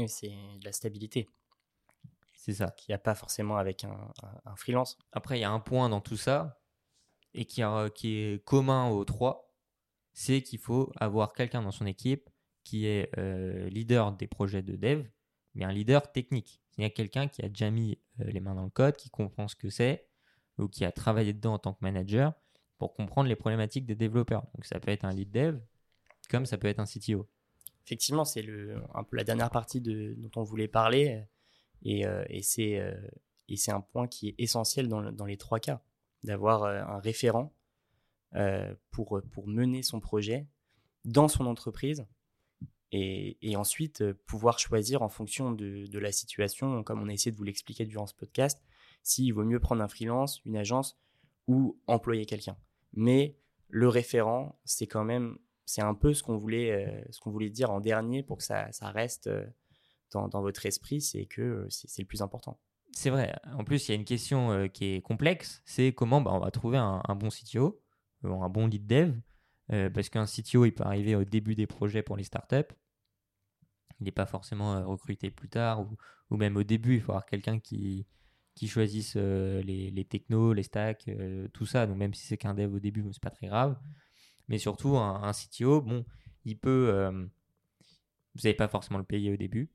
c'est 0.08 0.30
de 0.30 0.66
la 0.66 0.72
stabilité. 0.72 1.30
C'est 2.34 2.54
ça. 2.54 2.68
Qu'il 2.72 2.92
n'y 2.92 2.96
a 2.96 3.00
pas 3.00 3.16
forcément 3.16 3.58
avec 3.58 3.84
un, 3.84 4.56
freelance. 4.56 4.98
Après, 5.12 5.38
il 5.38 5.42
y 5.42 5.46
a 5.46 5.52
un 5.52 5.60
point 5.60 5.90
dans 5.90 6.02
tout 6.02 6.18
ça, 6.18 6.60
et 7.34 7.46
qui, 7.46 7.62
qui 7.96 8.18
est 8.18 8.46
commun 8.46 8.90
aux 8.90 9.04
trois, 9.04 9.52
c'est 10.14 10.42
qu'il 10.42 10.60
faut 10.60 10.92
avoir 10.98 11.34
quelqu'un 11.34 11.62
dans 11.62 11.72
son 11.72 11.86
équipe 11.86 12.30
qui 12.64 12.88
est 12.88 13.10
euh, 13.18 13.70
leader 13.70 14.12
des 14.14 14.28
projets 14.28 14.64
de 14.64 14.76
dev, 14.76 15.06
mais 15.54 15.66
un 15.66 15.72
leader 15.72 16.12
technique. 16.12 16.62
C'est-à-dire 16.72 16.94
quelqu'un 16.94 17.28
qui 17.28 17.44
a 17.44 17.50
déjà 17.50 17.70
mis 17.70 18.00
euh, 18.20 18.26
les 18.26 18.40
mains 18.40 18.56
dans 18.56 18.64
le 18.64 18.70
code, 18.70 18.96
qui 18.96 19.10
comprend 19.10 19.48
ce 19.48 19.56
que 19.56 19.70
c'est, 19.70 20.08
ou 20.58 20.68
qui 20.68 20.86
a 20.86 20.92
travaillé 20.92 21.34
dedans 21.34 21.54
en 21.54 21.60
tant 21.60 21.74
que 21.74 21.80
manager 21.82 22.34
pour 22.78 22.94
comprendre 22.94 23.30
les 23.30 23.36
problématiques 23.36 23.86
des 23.86 23.96
développeurs. 23.96 24.44
Donc 24.54 24.66
ça 24.66 24.80
peut 24.80 24.92
être 24.92 25.06
un 25.06 25.12
lead 25.12 25.32
dev, 25.32 25.60
comme 26.30 26.46
ça 26.46 26.58
peut 26.58 26.68
être 26.68 26.80
un 26.80 26.86
CTO. 26.86 27.28
Effectivement, 27.86 28.26
c'est 28.26 28.46
un 28.94 29.04
peu 29.04 29.18
la 29.18 29.24
dernière 29.24 29.50
partie 29.50 29.82
de, 29.82 30.16
dont 30.18 30.32
on 30.38 30.44
voulait 30.44 30.68
parler, 30.68 31.24
et, 31.84 32.06
euh, 32.06 32.24
et 32.30 32.42
c'est 32.42 33.72
un 33.72 33.82
point 33.82 34.08
qui 34.08 34.30
est 34.30 34.36
essentiel 34.38 34.88
dans, 34.88 35.12
dans 35.12 35.26
les 35.26 35.38
trois 35.38 35.60
cas, 35.60 35.82
d'avoir 36.24 36.64
un 36.64 37.00
référent 37.00 37.54
pour, 38.92 39.22
pour 39.32 39.48
mener 39.48 39.84
son 39.84 40.00
projet 40.00 40.48
dans 41.06 41.28
son 41.28 41.46
entreprise 41.46 42.06
et, 42.92 43.56
ensuite 43.56 44.02
euh, 44.02 44.14
pouvoir 44.26 44.60
choisir 44.60 45.02
en 45.02 45.10
fonction 45.10 45.52
de, 45.52 46.00
la 46.00 46.12
situation, 46.12 46.84
comme 46.84 47.02
on 47.02 47.10
a 47.10 47.14
essayé 47.14 47.32
de 47.32 47.38
vous 47.38 47.44
l'expliquer 47.44 47.86
durant 47.86 48.08
ce 48.08 48.14
podcast, 48.14 48.64
s'il 49.04 49.34
vaut 49.34 49.44
mieux 49.44 49.60
prendre 49.60 49.82
un 49.82 49.88
freelance, 49.88 50.42
une 50.46 50.58
agence 50.58 50.98
ou 51.48 51.78
employer 51.88 52.26
quelqu'un. 52.26 52.58
Mais 52.94 53.38
le 53.68 53.88
référent, 53.88 54.60
c'est 54.64 54.88
quand 54.88 55.04
même, 55.04 55.38
c'est 55.66 55.82
un 55.82 55.94
peu 55.94 56.14
ce 56.14 56.24
qu'on 56.24 56.38
voulait, 56.38 56.72
euh, 56.72 57.04
ce 57.10 57.20
qu'on 57.20 57.32
voulait 57.32 57.50
dire 57.50 57.72
en 57.72 57.80
dernier 57.80 58.24
pour 58.24 58.38
que 58.38 58.44
ça, 58.44 58.70
reste 58.82 59.28
euh, 59.28 59.46
dans, 60.12 60.42
votre 60.42 60.66
esprit, 60.66 61.02
c'est 61.02 61.26
que 61.26 61.68
c'est 61.70 62.02
le 62.02 62.08
plus 62.08 62.22
important. 62.22 62.60
C'est 62.94 63.10
vrai. 63.10 63.36
En 63.54 63.66
plus, 63.66 63.88
il 63.88 63.92
y 63.92 63.94
a 63.94 63.98
une 63.98 64.06
question 64.06 64.70
qui 64.70 64.94
est 64.94 65.02
complexe, 65.02 65.62
c'est 65.66 65.92
comment 65.92 66.22
bah, 66.22 66.32
on 66.34 66.40
va 66.40 66.52
trouver 66.52 66.78
un, 66.78 67.02
bon 67.16 67.28
CTO, 67.28 67.82
un 68.24 68.48
bon 68.48 68.68
lead 68.68 68.88
dev, 68.88 69.14
parce 69.94 70.08
qu'un 70.08 70.26
CTO, 70.26 70.64
il 70.64 70.72
peut 70.72 70.86
arriver 70.86 71.16
au 71.16 71.26
début 71.26 71.56
des 71.56 71.68
projets 71.68 72.04
pour 72.04 72.16
les 72.16 72.24
startups, 72.24 72.74
il 74.00 74.06
n'est 74.06 74.12
pas 74.12 74.26
forcément 74.26 74.76
euh, 74.76 74.86
recruté 74.86 75.32
plus 75.32 75.50
tard 75.50 75.86
ou, 76.30 76.38
même 76.38 76.58
au 76.58 76.64
début. 76.64 76.96
Il 76.96 77.02
faut 77.02 77.12
avoir 77.12 77.26
quelqu'un 77.26 77.60
qui, 77.60 78.06
qui 78.56 78.68
choisisse 78.68 79.14
euh, 79.16 79.62
les, 79.62 79.92
les, 79.92 80.06
technos, 80.06 80.54
les 80.54 80.64
stacks, 80.64 81.08
euh, 81.08 81.48
tout 81.54 81.66
ça. 81.66 81.88
Donc 81.88 81.98
même 81.98 82.14
si 82.14 82.26
c'est 82.26 82.38
qu'un 82.38 82.54
dev 82.54 82.74
au 82.74 82.80
début, 82.80 83.06
c'est 83.12 83.22
pas 83.22 83.30
très 83.30 83.48
grave. 83.48 83.78
Mais 84.48 84.58
surtout, 84.58 84.98
un, 84.98 85.32
CTO, 85.32 85.82
bon, 85.82 86.06
il 86.44 86.58
peut. 86.58 87.10
vous 88.36 88.42
n'allez 88.44 88.56
pas 88.56 88.68
forcément 88.68 89.00
le 89.00 89.06
payer 89.06 89.32
au 89.32 89.38
début, 89.38 89.72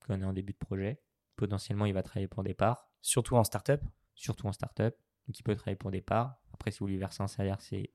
quand 0.00 0.14
on 0.14 0.20
est 0.20 0.24
en 0.24 0.32
début 0.32 0.52
de 0.52 0.58
projet. 0.58 1.00
Potentiellement, 1.36 1.86
il 1.86 1.94
va 1.94 2.02
travailler 2.02 2.28
pour 2.28 2.42
des 2.42 2.54
parts. 2.54 2.90
Surtout 3.00 3.36
en 3.36 3.44
startup. 3.44 3.80
Surtout 4.14 4.46
en 4.46 4.52
startup. 4.52 4.94
Donc 5.26 5.38
il 5.38 5.42
peut 5.42 5.54
travailler 5.56 5.76
pour 5.76 5.90
des 5.90 6.02
parts. 6.02 6.40
Après, 6.52 6.70
si 6.70 6.80
vous 6.80 6.86
lui 6.86 6.98
versez 6.98 7.22
un 7.22 7.28
salaire, 7.28 7.60
c'est 7.60 7.90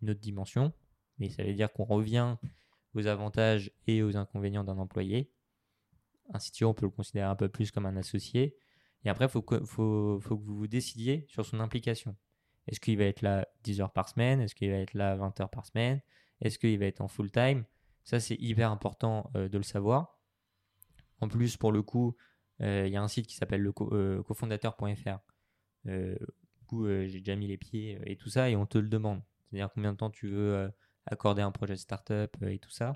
une 0.00 0.10
autre 0.10 0.20
dimension. 0.20 0.72
Mais 1.18 1.28
ça 1.28 1.42
veut 1.42 1.54
dire 1.54 1.72
qu'on 1.72 1.84
revient 1.84 2.36
aux 2.94 3.06
avantages 3.06 3.72
et 3.86 4.02
aux 4.02 4.16
inconvénients 4.16 4.64
d'un 4.64 4.78
employé. 4.78 5.30
Un 6.32 6.38
CTO, 6.38 6.68
on 6.68 6.74
peut 6.74 6.86
le 6.86 6.90
considérer 6.90 7.26
un 7.26 7.36
peu 7.36 7.48
plus 7.48 7.70
comme 7.70 7.86
un 7.86 7.96
associé. 7.96 8.56
Et 9.04 9.08
après, 9.08 9.26
il 9.26 9.30
faut 9.30 9.42
que, 9.42 9.64
faut, 9.64 10.18
faut 10.20 10.36
que 10.36 10.44
vous 10.44 10.56
vous 10.56 10.66
décidiez 10.66 11.26
sur 11.28 11.44
son 11.44 11.60
implication. 11.60 12.16
Est-ce 12.68 12.80
qu'il 12.80 12.98
va 12.98 13.04
être 13.04 13.22
là 13.22 13.46
10 13.64 13.80
heures 13.80 13.92
par 13.92 14.08
semaine? 14.08 14.40
Est-ce 14.40 14.54
qu'il 14.54 14.70
va 14.70 14.76
être 14.76 14.94
là 14.94 15.16
20 15.16 15.40
heures 15.40 15.50
par 15.50 15.66
semaine? 15.66 16.00
Est-ce 16.40 16.58
qu'il 16.58 16.78
va 16.78 16.86
être 16.86 17.00
en 17.00 17.08
full 17.08 17.30
time? 17.30 17.64
Ça, 18.04 18.20
c'est 18.20 18.36
hyper 18.36 18.70
important 18.70 19.30
euh, 19.34 19.48
de 19.48 19.58
le 19.58 19.64
savoir. 19.64 20.18
En 21.20 21.28
plus, 21.28 21.56
pour 21.56 21.72
le 21.72 21.82
coup, 21.82 22.16
euh, 22.60 22.84
il 22.86 22.92
y 22.92 22.96
a 22.96 23.02
un 23.02 23.08
site 23.08 23.26
qui 23.26 23.34
s'appelle 23.34 23.62
le 23.62 23.72
euh, 23.92 24.22
cofondateur.fr. 24.22 25.18
où 26.72 26.86
j'ai 26.86 27.18
déjà 27.18 27.36
mis 27.36 27.48
les 27.48 27.58
pieds 27.58 27.98
et 28.04 28.16
tout 28.16 28.28
ça, 28.28 28.50
et 28.50 28.56
on 28.56 28.66
te 28.66 28.78
le 28.78 28.88
demande. 28.88 29.22
C'est-à-dire 29.50 29.70
combien 29.72 29.92
de 29.92 29.96
temps 29.96 30.10
tu 30.10 30.28
veux 30.28 30.70
accorder 31.10 31.42
un 31.42 31.50
projet 31.50 31.74
de 31.74 31.78
startup 31.78 32.36
euh, 32.42 32.48
et 32.48 32.58
tout 32.58 32.70
ça. 32.70 32.92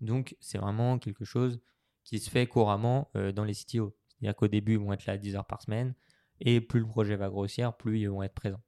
Donc, 0.00 0.36
c'est 0.40 0.58
vraiment 0.58 0.98
quelque 0.98 1.24
chose 1.24 1.60
qui 2.04 2.18
se 2.18 2.30
fait 2.30 2.46
couramment 2.46 3.10
euh, 3.16 3.32
dans 3.32 3.44
les 3.44 3.54
CTO. 3.54 3.96
C'est-à-dire 4.08 4.36
qu'au 4.36 4.48
début, 4.48 4.72
ils 4.72 4.78
vont 4.78 4.92
être 4.92 5.06
là 5.06 5.16
10 5.16 5.36
heures 5.36 5.46
par 5.46 5.62
semaine, 5.62 5.94
et 6.42 6.60
plus 6.60 6.80
le 6.80 6.86
projet 6.86 7.16
va 7.16 7.28
grossir, 7.28 7.76
plus 7.76 8.00
ils 8.00 8.10
vont 8.10 8.22
être 8.22 8.34
présents. 8.34 8.62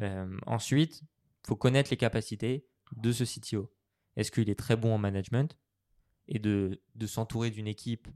Euh, 0.00 0.36
ensuite, 0.46 1.02
il 1.02 1.46
faut 1.46 1.56
connaître 1.56 1.90
les 1.90 1.96
capacités 1.96 2.66
de 2.96 3.12
ce 3.12 3.24
CTO. 3.24 3.72
Est-ce 4.16 4.30
qu'il 4.30 4.50
est 4.50 4.58
très 4.58 4.76
bon 4.76 4.94
en 4.94 4.98
management 4.98 5.56
et 6.28 6.38
de, 6.38 6.82
de 6.94 7.06
s'entourer 7.06 7.50
d'une 7.50 7.66
équipe 7.66 8.08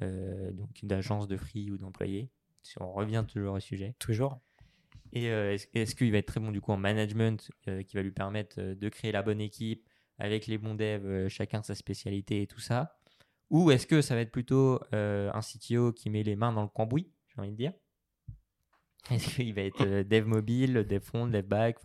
donc 0.00 0.82
d'agence 0.82 1.28
de 1.28 1.36
free 1.36 1.70
ou 1.70 1.76
d'employés 1.76 2.30
Si 2.62 2.80
on 2.80 2.90
revient 2.90 3.22
toujours 3.28 3.56
au 3.56 3.60
sujet. 3.60 3.94
Toujours. 3.98 4.40
Et 5.12 5.30
euh, 5.30 5.56
est-ce, 5.74 5.94
qu'il 5.94 6.12
va 6.12 6.18
être 6.18 6.26
très 6.26 6.40
bon 6.40 6.52
du 6.52 6.60
coup 6.60 6.72
en 6.72 6.76
management 6.76 7.50
euh, 7.68 7.82
qui 7.82 7.96
va 7.96 8.02
lui 8.02 8.12
permettre 8.12 8.60
euh, 8.60 8.74
de 8.74 8.88
créer 8.88 9.12
la 9.12 9.22
bonne 9.22 9.40
équipe 9.40 9.88
avec 10.18 10.46
les 10.46 10.58
bons 10.58 10.74
devs, 10.74 11.28
chacun 11.28 11.62
sa 11.62 11.74
spécialité 11.74 12.42
et 12.42 12.46
tout 12.46 12.60
ça? 12.60 12.96
Ou 13.48 13.70
est-ce 13.70 13.86
que 13.86 14.00
ça 14.02 14.14
va 14.14 14.20
être 14.20 14.30
plutôt 14.30 14.78
un 14.92 15.40
CTO 15.40 15.92
qui 15.92 16.10
met 16.10 16.22
les 16.22 16.36
mains 16.36 16.52
dans 16.52 16.62
le 16.62 16.68
cambouis, 16.68 17.10
envie 17.40 17.52
de 17.52 17.56
dire 17.56 17.72
Est-ce 19.10 19.34
qu'il 19.34 19.54
va 19.54 19.62
être 19.62 20.02
dev 20.02 20.26
mobile, 20.26 20.84
dev 20.88 21.00
front, 21.00 21.26
dev 21.26 21.42
back 21.42 21.78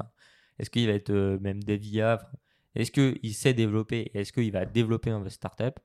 Est-ce 0.60 0.70
qu'il 0.70 0.88
va 0.88 0.94
être 0.94 1.12
même 1.42 1.64
dev 1.64 1.84
IA 1.86 2.32
Est-ce 2.76 2.92
qu'il 2.92 3.34
sait 3.34 3.54
développer 3.54 4.12
Est-ce 4.14 4.32
qu'il 4.32 4.52
va 4.52 4.66
développer 4.66 5.10
dans 5.10 5.20
votre 5.20 5.32
startup? 5.32 5.80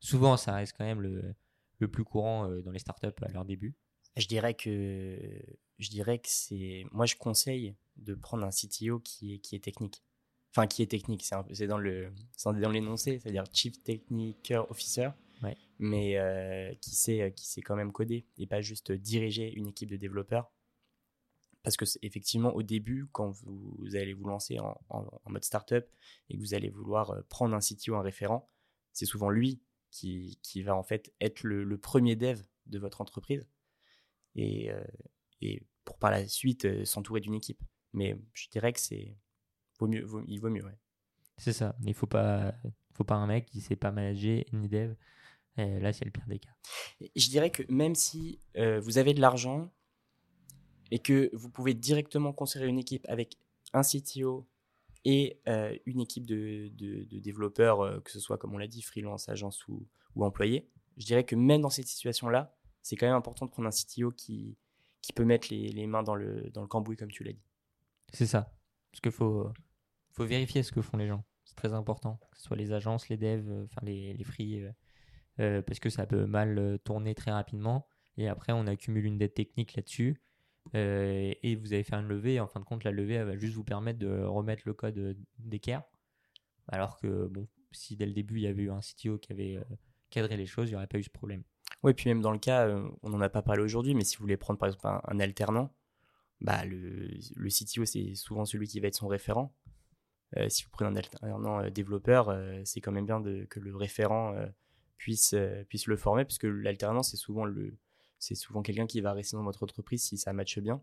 Souvent, 0.00 0.36
ça 0.36 0.54
reste 0.54 0.74
quand 0.78 0.84
même 0.84 1.00
le, 1.00 1.34
le 1.78 1.88
plus 1.88 2.04
courant 2.04 2.48
dans 2.62 2.70
les 2.70 2.78
startups 2.78 3.08
à 3.22 3.28
leur 3.32 3.44
début. 3.44 3.74
Je 4.16 4.26
dirais 4.26 4.54
que 4.54 5.18
je 5.78 5.90
dirais 5.90 6.18
que 6.18 6.28
c'est 6.28 6.84
moi 6.90 7.06
je 7.06 7.14
conseille 7.16 7.76
de 7.96 8.14
prendre 8.14 8.44
un 8.44 8.50
CTO 8.50 8.98
qui 9.00 9.34
est 9.34 9.38
qui 9.38 9.54
est 9.54 9.62
technique. 9.62 10.02
Enfin 10.50 10.66
qui 10.66 10.82
est 10.82 10.90
technique, 10.90 11.24
c'est 11.52 11.66
dans 11.66 11.78
le 11.78 12.12
dans 12.44 12.70
l'énoncé, 12.70 13.18
c'est-à-dire 13.20 13.44
Chief 13.52 13.80
Technical 13.82 14.64
Officer. 14.70 15.10
Mais 15.78 16.18
euh, 16.18 16.74
qui 16.80 16.94
sait 16.94 17.32
qui 17.34 17.46
sait 17.46 17.62
quand 17.62 17.76
même 17.76 17.92
coder 17.92 18.26
et 18.36 18.46
pas 18.46 18.60
juste 18.60 18.90
diriger 18.92 19.52
une 19.52 19.68
équipe 19.68 19.90
de 19.90 19.96
développeurs. 19.96 20.52
Parce 21.62 21.76
que 21.76 21.84
effectivement 22.02 22.54
au 22.54 22.62
début 22.62 23.06
quand 23.12 23.30
vous, 23.30 23.78
allez 23.94 24.14
vous 24.14 24.26
lancer 24.26 24.58
en, 24.58 24.80
en, 24.88 25.30
mode 25.30 25.44
startup 25.44 25.86
et 26.28 26.36
que 26.36 26.40
vous 26.40 26.54
allez 26.54 26.70
vouloir 26.70 27.10
euh, 27.10 27.22
prendre 27.28 27.54
un 27.54 27.60
CTO 27.60 27.94
un 27.94 28.02
référent, 28.02 28.48
c'est 28.92 29.06
souvent 29.06 29.30
lui 29.30 29.60
qui, 29.90 30.38
qui, 30.42 30.62
va 30.62 30.76
en 30.76 30.82
fait 30.82 31.12
être 31.20 31.42
le, 31.42 31.64
le 31.64 31.78
premier 31.78 32.16
dev 32.16 32.40
de 32.66 32.78
votre 32.78 33.00
entreprise 33.00 33.46
et, 34.34 34.70
euh, 34.70 34.84
et 35.40 35.62
pour 35.84 35.98
par 35.98 36.10
la 36.10 36.26
suite 36.26 36.64
euh, 36.64 36.84
s'entourer 36.84 37.20
d'une 37.20 37.34
équipe. 37.34 37.62
Mais 37.92 38.16
je 38.34 38.48
dirais 38.48 38.72
que 38.72 38.80
c'est 38.80 39.16
vaut 39.78 39.88
mieux, 39.88 40.06
il 40.26 40.40
vaut 40.40 40.50
mieux. 40.50 40.64
Ouais. 40.64 40.78
C'est 41.36 41.52
ça. 41.52 41.76
Il 41.84 41.94
faut 41.94 42.06
pas, 42.06 42.54
faut 42.94 43.04
pas 43.04 43.14
un 43.14 43.26
mec 43.26 43.46
qui 43.46 43.60
sait 43.60 43.76
pas 43.76 43.90
manager 43.90 44.44
ni 44.52 44.68
dev. 44.68 44.94
Et 45.58 45.80
là, 45.80 45.92
c'est 45.92 46.04
le 46.04 46.10
pire 46.10 46.26
des 46.26 46.38
cas. 46.38 46.54
Je 47.00 47.28
dirais 47.28 47.50
que 47.50 47.62
même 47.68 47.94
si 47.94 48.40
euh, 48.56 48.80
vous 48.80 48.98
avez 48.98 49.14
de 49.14 49.20
l'argent 49.20 49.70
et 50.90 51.00
que 51.00 51.30
vous 51.34 51.50
pouvez 51.50 51.74
directement 51.74 52.32
construire 52.32 52.66
une 52.66 52.78
équipe 52.78 53.04
avec 53.08 53.36
un 53.72 53.82
CTO 53.82 54.48
et 55.04 55.40
une 55.86 56.00
équipe 56.00 56.26
de, 56.26 56.68
de, 56.74 57.18
développeurs, 57.18 58.02
que 58.02 58.10
ce 58.10 58.20
soit, 58.20 58.36
comme 58.36 58.54
on 58.54 58.58
l'a 58.58 58.66
dit, 58.66 58.82
freelance, 58.82 59.28
agence 59.28 59.66
ou, 59.68 59.86
ou 60.14 60.24
employé, 60.24 60.68
je 60.98 61.06
dirais 61.06 61.24
que 61.24 61.36
même 61.36 61.60
dans 61.60 61.70
cette 61.70 61.86
situation-là, 61.86 62.54
c'est 62.82 62.96
quand 62.96 63.06
même 63.06 63.16
important 63.16 63.46
de 63.46 63.50
prendre 63.50 63.68
un 63.68 63.70
CTO 63.70 64.10
qui, 64.10 64.56
qui 65.00 65.12
peut 65.12 65.24
mettre 65.24 65.48
les, 65.50 65.68
les 65.68 65.86
mains 65.86 66.02
dans 66.02 66.14
le, 66.14 66.50
dans 66.50 66.62
le 66.62 66.68
cambouis, 66.68 66.96
comme 66.96 67.10
tu 67.10 67.24
l'as 67.24 67.32
dit. 67.32 67.44
C'est 68.12 68.26
ça. 68.26 68.52
Parce 68.90 69.00
qu'il 69.00 69.12
faut, 69.12 69.50
faut 70.12 70.24
vérifier 70.24 70.62
ce 70.62 70.72
que 70.72 70.82
font 70.82 70.96
les 70.96 71.06
gens. 71.06 71.24
C'est 71.44 71.54
très 71.54 71.72
important. 71.72 72.20
Que 72.32 72.38
ce 72.38 72.44
soit 72.44 72.56
les 72.56 72.72
agences, 72.72 73.08
les 73.08 73.16
devs, 73.16 73.48
euh, 73.48 73.64
enfin 73.64 73.80
les, 73.82 74.12
les 74.14 74.24
free, 74.24 74.64
euh, 75.40 75.58
euh, 75.58 75.62
parce 75.62 75.78
que 75.78 75.90
ça 75.90 76.06
peut 76.06 76.26
mal 76.26 76.78
tourner 76.84 77.14
très 77.14 77.30
rapidement. 77.30 77.86
Et 78.16 78.28
après, 78.28 78.52
on 78.52 78.66
accumule 78.66 79.04
une 79.04 79.18
dette 79.18 79.34
technique 79.34 79.74
là-dessus. 79.76 80.20
et 80.74 81.56
vous 81.60 81.72
allez 81.72 81.84
faire 81.84 82.00
une 82.00 82.08
levée. 82.08 82.34
Et 82.34 82.40
en 82.40 82.48
fin 82.48 82.60
de 82.60 82.64
compte, 82.64 82.84
la 82.84 82.90
levée, 82.90 83.14
elle 83.14 83.26
va 83.26 83.36
juste 83.36 83.54
vous 83.54 83.64
permettre 83.64 83.98
de 83.98 84.22
remettre 84.22 84.62
le 84.66 84.74
code 84.74 85.16
d'équerre. 85.38 85.82
Alors 86.68 86.98
que, 86.98 87.26
bon, 87.28 87.48
si 87.72 87.96
dès 87.96 88.06
le 88.06 88.12
début, 88.12 88.36
il 88.36 88.42
y 88.42 88.46
avait 88.46 88.62
eu 88.62 88.70
un 88.70 88.80
CTO 88.80 89.18
qui 89.18 89.32
avait 89.32 89.58
cadré 90.10 90.36
les 90.36 90.46
choses, 90.46 90.68
il 90.68 90.72
n'y 90.72 90.76
aurait 90.76 90.86
pas 90.86 90.98
eu 90.98 91.04
ce 91.04 91.10
problème. 91.10 91.42
Oui, 91.82 91.94
puis 91.94 92.08
même 92.08 92.20
dans 92.20 92.32
le 92.32 92.38
cas, 92.38 92.66
euh, 92.66 92.88
on 93.02 93.10
n'en 93.10 93.20
a 93.20 93.28
pas 93.28 93.42
parlé 93.42 93.62
aujourd'hui, 93.62 93.94
mais 93.94 94.04
si 94.04 94.16
vous 94.16 94.22
voulez 94.22 94.36
prendre 94.36 94.58
par 94.58 94.68
exemple 94.68 94.86
un, 94.86 95.20
alternant, 95.20 95.72
bah 96.40 96.64
le, 96.64 97.48
CTO, 97.48 97.84
c'est 97.84 98.14
souvent 98.14 98.44
celui 98.44 98.66
qui 98.66 98.80
va 98.80 98.88
être 98.88 98.96
son 98.96 99.08
référent. 99.08 99.54
Euh, 100.36 100.48
si 100.48 100.64
vous 100.64 100.70
prenez 100.70 100.90
un 100.90 100.96
alternant 100.96 101.60
euh, 101.60 101.70
développeur, 101.70 102.36
c'est 102.64 102.80
quand 102.80 102.92
même 102.92 103.06
bien 103.06 103.22
que 103.48 103.60
le 103.60 103.76
référent 103.76 104.34
puisse, 104.98 105.34
puisse 105.68 105.86
le 105.86 105.96
former, 105.96 106.24
parce 106.24 106.38
que 106.38 106.46
l'alternant, 106.46 107.02
c'est 107.02 107.16
souvent, 107.16 107.44
le, 107.44 107.76
c'est 108.18 108.34
souvent 108.34 108.62
quelqu'un 108.62 108.86
qui 108.86 109.00
va 109.00 109.12
rester 109.12 109.36
dans 109.36 109.44
votre 109.44 109.62
entreprise 109.62 110.02
si 110.02 110.18
ça 110.18 110.32
matche 110.32 110.58
bien. 110.58 110.82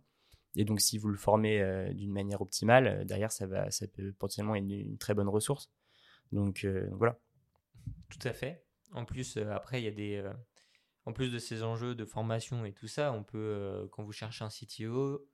Et 0.55 0.63
donc, 0.63 0.79
si 0.81 0.97
vous 0.97 1.09
le 1.09 1.17
formez 1.17 1.61
d'une 1.93 2.13
manière 2.13 2.41
optimale, 2.41 3.05
derrière, 3.05 3.31
ça, 3.31 3.45
va, 3.45 3.69
ça 3.71 3.87
peut 3.87 4.13
potentiellement 4.13 4.55
être 4.55 4.63
une, 4.63 4.97
très 4.97 5.13
bonne 5.13 5.27
ressource. 5.27 5.69
Donc, 6.31 6.65
voilà. 6.91 7.19
Tout 8.09 8.25
à 8.27 8.33
fait. 8.33 8.63
En 8.93 9.03
plus, 9.03 9.37
après, 9.37 9.81
il 9.81 9.85
y 9.85 9.89
a 9.89 9.91
des 9.91 10.23
en 11.05 11.13
plus 11.13 11.31
de 11.31 11.39
ces 11.39 11.63
enjeux 11.63 11.95
de 11.95 12.05
formation 12.05 12.65
et 12.65 12.73
tout 12.73 12.87
ça, 12.87 13.13
on 13.13 13.23
peut, 13.23 13.37
euh, 13.37 13.87
quand 13.91 14.03
vous 14.03 14.11
cherchez 14.11 14.43
un 14.43 14.49
CTO, 14.49 15.27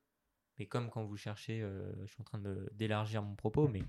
Mais 0.59 0.67
comme 0.67 0.89
quand 0.89 1.03
vous 1.05 1.17
cherchez, 1.17 1.61
euh, 1.61 1.91
je 2.05 2.11
suis 2.11 2.21
en 2.21 2.25
train 2.25 2.41
d'élargir 2.73 3.23
mon 3.23 3.35
propos, 3.35 3.67
mais 3.67 3.81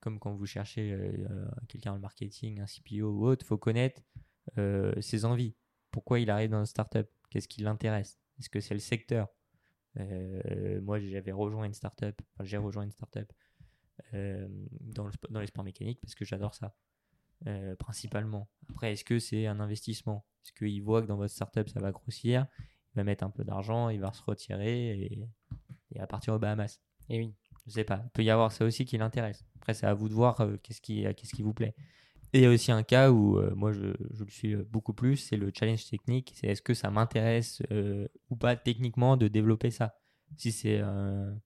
comme 0.00 0.18
quand 0.18 0.34
vous 0.34 0.46
cherchez 0.46 0.92
euh, 0.92 1.48
quelqu'un 1.68 1.92
en 1.92 1.98
marketing, 1.98 2.60
un 2.60 2.66
CPO 2.66 3.10
ou 3.10 3.26
autre, 3.26 3.44
il 3.44 3.48
faut 3.48 3.58
connaître 3.58 4.02
ses 5.00 5.24
envies. 5.26 5.54
Pourquoi 5.90 6.20
il 6.20 6.30
arrive 6.30 6.50
dans 6.50 6.60
une 6.60 6.66
startup? 6.66 7.06
Qu'est-ce 7.30 7.48
qui 7.48 7.60
l'intéresse? 7.62 8.18
Est-ce 8.38 8.48
que 8.48 8.60
c'est 8.60 8.74
le 8.74 8.80
secteur? 8.80 9.28
Moi, 9.94 11.00
j'avais 11.00 11.32
rejoint 11.32 11.64
une 11.64 11.74
startup, 11.74 12.20
enfin, 12.34 12.44
j'ai 12.44 12.56
rejoint 12.56 12.84
une 12.84 12.90
startup 12.90 13.30
dans, 14.12 15.04
le, 15.06 15.12
dans 15.28 15.40
les 15.40 15.46
sports 15.48 15.64
mécaniques 15.64 16.00
parce 16.00 16.14
que 16.14 16.24
j'adore 16.24 16.54
ça. 16.54 16.74
principalement. 17.78 18.48
Après, 18.70 18.92
est-ce 18.92 19.04
que 19.04 19.18
c'est 19.18 19.46
un 19.46 19.60
investissement? 19.60 20.24
Est-ce 20.44 20.52
qu'il 20.52 20.82
voit 20.82 21.02
que 21.02 21.06
dans 21.06 21.16
votre 21.16 21.32
startup 21.34 21.68
ça 21.68 21.80
va 21.80 21.92
grossir 21.92 22.46
Il 22.94 22.96
va 22.96 23.04
mettre 23.04 23.24
un 23.24 23.30
peu 23.30 23.44
d'argent, 23.44 23.90
il 23.90 24.00
va 24.00 24.12
se 24.14 24.22
retirer 24.22 24.98
et 24.98 25.28
et 25.92 26.00
à 26.00 26.06
partir 26.06 26.34
aux 26.34 26.38
Bahamas? 26.38 26.80
Et 27.08 27.18
oui. 27.18 27.34
Je 27.68 27.74
sais 27.74 27.84
pas. 27.84 28.00
Il 28.02 28.10
peut 28.10 28.24
y 28.24 28.30
avoir 28.30 28.50
ça 28.50 28.64
aussi 28.64 28.86
qui 28.86 28.96
l'intéresse. 28.96 29.44
Après, 29.56 29.74
c'est 29.74 29.86
à 29.86 29.92
vous 29.92 30.08
de 30.08 30.14
voir 30.14 30.40
euh, 30.40 30.56
qu'est-ce 30.62 30.80
qui, 30.80 31.06
euh, 31.06 31.12
qui 31.12 31.42
vous 31.42 31.52
plaît. 31.52 31.74
Et 32.32 32.40
il 32.40 32.42
y 32.42 32.46
a 32.46 32.50
aussi 32.50 32.72
un 32.72 32.82
cas 32.82 33.10
où 33.10 33.38
euh, 33.38 33.54
moi 33.54 33.72
je, 33.72 33.80
le 33.80 34.30
suis 34.30 34.56
beaucoup 34.56 34.94
plus, 34.94 35.16
c'est 35.16 35.36
le 35.36 35.50
challenge 35.54 35.86
technique. 35.86 36.32
C'est 36.34 36.46
est-ce 36.46 36.62
que 36.62 36.74
ça 36.74 36.90
m'intéresse 36.90 37.62
ou 38.28 38.36
pas 38.36 38.56
techniquement 38.56 39.16
de 39.16 39.28
développer 39.28 39.70
ça? 39.70 39.98
Si 40.36 40.52
c'est 40.52 40.80
un 40.80 41.38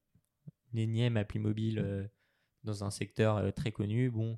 énième 0.73 1.15
appli 1.15 1.39
mobile 1.39 2.09
dans 2.63 2.83
un 2.83 2.91
secteur 2.91 3.53
très 3.53 3.71
connu, 3.71 4.11
bon, 4.11 4.37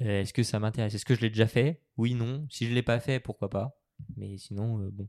est-ce 0.00 0.32
que 0.32 0.42
ça 0.42 0.58
m'intéresse? 0.58 0.94
Est-ce 0.94 1.04
que 1.04 1.14
je 1.14 1.20
l'ai 1.20 1.30
déjà 1.30 1.46
fait? 1.46 1.82
Oui, 1.96 2.14
non. 2.14 2.48
Si 2.50 2.66
je 2.66 2.74
l'ai 2.74 2.82
pas 2.82 2.98
fait, 2.98 3.20
pourquoi 3.20 3.48
pas? 3.48 3.80
Mais 4.16 4.36
sinon, 4.38 4.88
bon, 4.92 5.08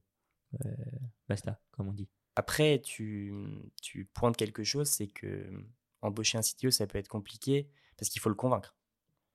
basta, 1.27 1.59
comme 1.71 1.87
on 1.87 1.93
dit. 1.93 2.09
Après, 2.35 2.81
tu, 2.81 3.33
tu 3.81 4.05
pointes 4.05 4.35
quelque 4.35 4.63
chose, 4.63 4.87
c'est 4.87 5.07
que 5.07 5.49
embaucher 6.01 6.37
un 6.37 6.41
CTO, 6.41 6.71
ça 6.71 6.87
peut 6.87 6.97
être 6.97 7.07
compliqué 7.07 7.69
parce 7.97 8.09
qu'il 8.09 8.21
faut 8.21 8.29
le 8.29 8.35
convaincre. 8.35 8.75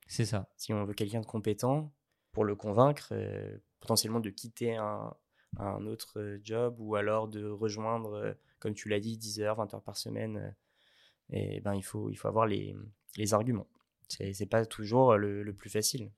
C'est 0.07 0.27
ça. 0.27 0.49
Si 0.57 0.73
on 0.73 0.85
veut 0.85 0.95
quelqu'un 0.95 1.21
de 1.21 1.27
compétent, 1.27 1.93
pour 2.33 2.45
le 2.45 2.55
convaincre, 2.55 3.09
euh, 3.13 3.59
potentiellement 3.81 4.21
de 4.21 4.31
quitter 4.31 4.77
un, 4.77 5.15
un, 5.57 5.87
autre 5.87 6.39
job 6.43 6.77
ou 6.79 6.95
alors 6.95 7.29
de 7.29 7.47
rejoindre, 7.47 8.15
euh, 8.15 8.33
comme 8.59 8.75
tu 8.75 8.89
l'as 8.89 9.01
dit, 9.01 9.17
10 9.17 9.41
heures, 9.41 9.57
20 9.57 9.75
heures 9.75 9.83
par 9.83 9.97
semaine, 9.97 10.37
euh, 10.37 10.51
et 11.33 11.61
ben, 11.61 11.75
il, 11.75 11.83
faut, 11.83 12.11
il 12.11 12.17
faut 12.17 12.29
avoir 12.29 12.47
les, 12.47 12.77
les 13.17 13.35
arguments. 13.35 13.69
C'est 14.09 14.47
pas 14.47 14.67
toujours 14.67 15.17
le, 15.17 15.45
le, 15.45 15.55
plus 15.55 15.71
facile. 15.71 16.11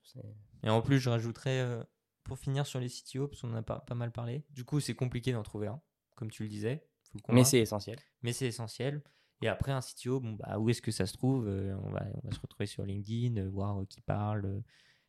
Et 0.63 0.69
en 0.71 0.81
plus, 0.81 0.99
je 0.99 1.11
rajouterais, 1.11 1.85
pour 2.23 2.39
finir 2.39 2.65
sur 2.65 2.79
les 2.79 2.89
CTO, 2.89 3.27
parce 3.27 3.41
qu'on 3.41 3.53
a 3.53 3.61
pas, 3.61 3.81
pas 3.81 3.93
mal 3.93 4.11
parlé, 4.11 4.43
du 4.49 4.65
coup, 4.65 4.79
c'est 4.79 4.95
compliqué 4.95 5.31
d'en 5.31 5.43
trouver 5.43 5.67
un 5.67 5.79
comme 6.15 6.31
tu 6.31 6.43
le 6.43 6.49
disais. 6.49 6.83
Mais 7.29 7.43
c'est 7.43 7.59
essentiel. 7.59 7.99
Mais 8.21 8.33
c'est 8.33 8.47
essentiel. 8.47 9.01
Et 9.43 9.47
après, 9.47 9.73
un 9.73 9.81
CTO, 9.81 10.21
bon, 10.21 10.33
bah, 10.33 10.57
où 10.57 10.69
est-ce 10.69 10.81
que 10.81 10.91
ça 10.91 11.05
se 11.05 11.13
trouve 11.13 11.47
euh, 11.47 11.75
on, 11.83 11.89
va, 11.91 12.05
on 12.23 12.29
va 12.29 12.33
se 12.33 12.39
retrouver 12.39 12.65
sur 12.65 12.85
LinkedIn, 12.85 13.41
euh, 13.41 13.49
voir 13.49 13.81
euh, 13.81 13.85
qui 13.85 13.99
parle, 13.99 14.63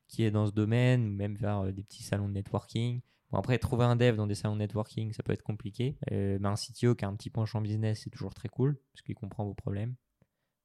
qui 0.08 0.24
est 0.24 0.32
dans 0.32 0.46
ce 0.46 0.52
domaine, 0.52 1.06
ou 1.06 1.10
même 1.10 1.36
faire 1.36 1.72
des 1.72 1.84
petits 1.84 2.02
salons 2.02 2.28
de 2.28 2.34
networking. 2.34 3.00
Bon, 3.30 3.38
après, 3.38 3.58
trouver 3.58 3.84
un 3.84 3.94
dev 3.94 4.16
dans 4.16 4.26
des 4.26 4.34
salons 4.34 4.54
de 4.54 4.60
networking, 4.60 5.12
ça 5.12 5.22
peut 5.22 5.32
être 5.32 5.42
compliqué. 5.42 5.96
mais 6.10 6.44
un 6.44 6.54
CTO 6.54 6.96
qui 6.96 7.04
a 7.04 7.08
un 7.08 7.14
petit 7.14 7.30
penchant 7.30 7.60
business, 7.60 8.02
c'est 8.02 8.10
toujours 8.10 8.34
très 8.34 8.48
cool, 8.48 8.76
parce 8.92 9.02
qu'il 9.02 9.14
comprend 9.14 9.44
vos 9.44 9.54
problèmes. 9.54 9.94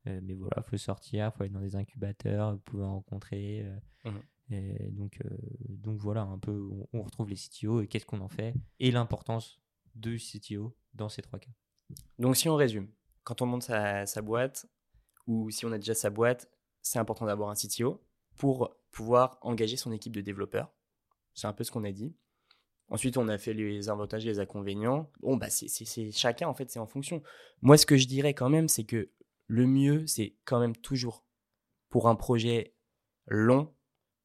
mais 0.06 0.34
voilà, 0.34 0.63
il 0.65 0.69
faut 0.69 0.78
sortir, 0.78 1.32
il 1.34 1.38
faut 1.38 1.43
être 1.43 1.52
dans 1.52 1.62
des 1.62 1.75
incubateurs, 1.75 2.54
vous 2.54 2.60
pouvez 2.60 2.84
en 2.84 2.95
rencontrer. 2.95 3.65
Mmh. 4.04 4.10
Et 4.52 4.89
donc, 4.91 5.21
donc 5.69 5.99
voilà, 5.99 6.23
un 6.23 6.39
peu, 6.39 6.67
on, 6.71 6.88
on 6.93 7.04
retrouve 7.04 7.30
les 7.30 7.36
CTO 7.36 7.82
et 7.82 7.88
qu'est-ce 7.88 8.06
qu'on 8.06 8.21
en 8.21 8.30
fait, 8.30 8.56
et 8.80 8.89
l'importance 8.89 9.62
de 9.99 10.17
CTO 10.17 10.75
dans 10.93 11.09
ces 11.09 11.21
trois 11.21 11.39
cas. 11.39 11.51
Donc 12.17 12.38
si 12.38 12.49
on 12.49 12.55
résume, 12.55 12.89
quand 13.23 13.41
on 13.41 13.45
monte 13.45 13.63
sa, 13.63 14.21
boîte 14.21 14.67
ou 15.27 15.49
si 15.51 15.65
on 15.65 15.71
a 15.71 15.77
déjà 15.77 15.93
sa 15.93 16.09
boîte, 16.09 16.49
c'est 16.81 16.99
important 16.99 17.25
d'avoir 17.25 17.49
un 17.49 17.55
CTO 17.55 18.01
pour 18.38 18.75
pouvoir 18.91 19.38
engager 19.41 19.77
son 19.77 19.91
équipe 19.91 20.15
de 20.15 20.21
développeurs. 20.21 20.71
C'est 21.33 21.47
un 21.47 21.53
peu 21.53 21.63
ce 21.63 21.71
qu'on 21.71 21.83
a 21.83 21.91
dit. 21.91 22.15
Ensuite, 22.89 23.17
on 23.17 23.27
a 23.27 23.38
fait 23.38 23.53
les 23.53 23.89
avantages 23.89 24.25
et 24.25 24.29
les 24.29 24.39
inconvénients. 24.39 25.12
Bon, 25.21 25.38
bah, 25.38 25.49
c'est 25.49 26.12
chacun, 26.12 26.47
en 26.47 26.55
fait, 26.55 26.71
c'est 26.71 26.79
en 26.79 26.88
fonction. 26.88 27.21
Moi, 27.62 27.77
ce 27.77 27.85
que 27.85 27.97
je 27.97 28.07
dirais 28.07 28.33
quand 28.33 28.49
même, 28.49 28.67
c'est 28.67 28.83
que 28.83 29.12
le 29.45 29.67
mieux, 29.67 30.07
c'est 30.07 30.35
quand 30.45 30.59
même 30.59 30.75
toujours, 30.75 31.23
pour 31.89 32.07
un 32.07 32.15
projet 32.15 32.73
long, 33.27 33.71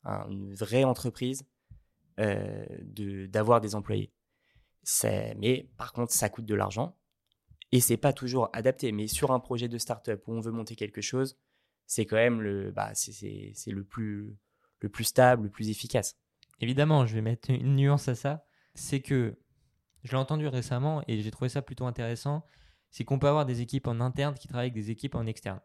une 0.04 0.54
vraie 0.54 0.84
entreprise, 0.84 1.44
euh, 2.20 2.64
d'avoir 3.28 3.60
des 3.60 3.74
employés 3.74 4.12
mais 5.04 5.68
par 5.76 5.92
contre, 5.92 6.12
ça 6.12 6.28
coûte 6.28 6.46
de 6.46 6.54
l'argent 6.54 6.96
et 7.72 7.80
c'est 7.80 7.96
pas 7.96 8.12
toujours 8.12 8.50
adapté. 8.52 8.92
Mais 8.92 9.08
sur 9.08 9.32
un 9.32 9.40
projet 9.40 9.68
de 9.68 9.78
start-up 9.78 10.22
où 10.26 10.32
on 10.32 10.40
veut 10.40 10.52
monter 10.52 10.76
quelque 10.76 11.00
chose, 11.00 11.38
c'est 11.86 12.06
quand 12.06 12.16
même 12.16 12.40
le, 12.40 12.70
bah, 12.70 12.92
c'est, 12.94 13.52
le 13.66 13.84
plus, 13.84 14.36
le 14.80 14.88
plus 14.88 15.04
stable, 15.04 15.44
le 15.44 15.50
plus 15.50 15.70
efficace. 15.70 16.16
Évidemment, 16.60 17.06
je 17.06 17.14
vais 17.14 17.20
mettre 17.20 17.50
une 17.50 17.76
nuance 17.76 18.08
à 18.08 18.14
ça. 18.14 18.44
C'est 18.74 19.00
que 19.00 19.36
je 20.02 20.10
l'ai 20.12 20.16
entendu 20.16 20.46
récemment 20.46 21.02
et 21.08 21.20
j'ai 21.20 21.30
trouvé 21.30 21.48
ça 21.48 21.62
plutôt 21.62 21.86
intéressant. 21.86 22.44
C'est 22.90 23.04
qu'on 23.04 23.18
peut 23.18 23.28
avoir 23.28 23.44
des 23.44 23.60
équipes 23.60 23.88
en 23.88 24.00
interne 24.00 24.34
qui 24.34 24.46
travaillent 24.46 24.70
avec 24.70 24.74
des 24.74 24.90
équipes 24.90 25.14
en 25.14 25.26
externe. 25.26 25.60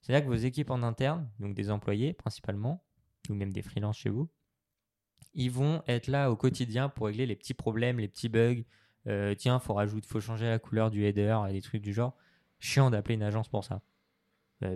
C'est-à-dire 0.00 0.24
que 0.26 0.30
vos 0.30 0.42
équipes 0.42 0.70
en 0.70 0.82
interne, 0.82 1.30
donc 1.38 1.54
des 1.54 1.70
employés 1.70 2.12
principalement, 2.12 2.84
ou 3.28 3.34
même 3.34 3.52
des 3.52 3.62
freelances 3.62 3.98
chez 3.98 4.08
vous, 4.08 4.30
ils 5.34 5.50
vont 5.50 5.82
être 5.86 6.06
là 6.06 6.30
au 6.30 6.36
quotidien 6.36 6.88
pour 6.88 7.06
régler 7.06 7.26
les 7.26 7.36
petits 7.36 7.54
problèmes, 7.54 7.98
les 7.98 8.08
petits 8.08 8.28
bugs. 8.28 8.62
Euh, 9.06 9.34
tiens, 9.34 9.58
faut 9.58 9.74
rajouter, 9.74 10.06
faut 10.06 10.20
changer 10.20 10.46
la 10.48 10.58
couleur 10.58 10.90
du 10.90 11.04
header 11.04 11.38
et 11.48 11.52
des 11.52 11.62
trucs 11.62 11.82
du 11.82 11.92
genre. 11.92 12.16
Chiant 12.58 12.90
d'appeler 12.90 13.16
une 13.16 13.22
agence 13.22 13.48
pour 13.48 13.64
ça. 13.64 13.82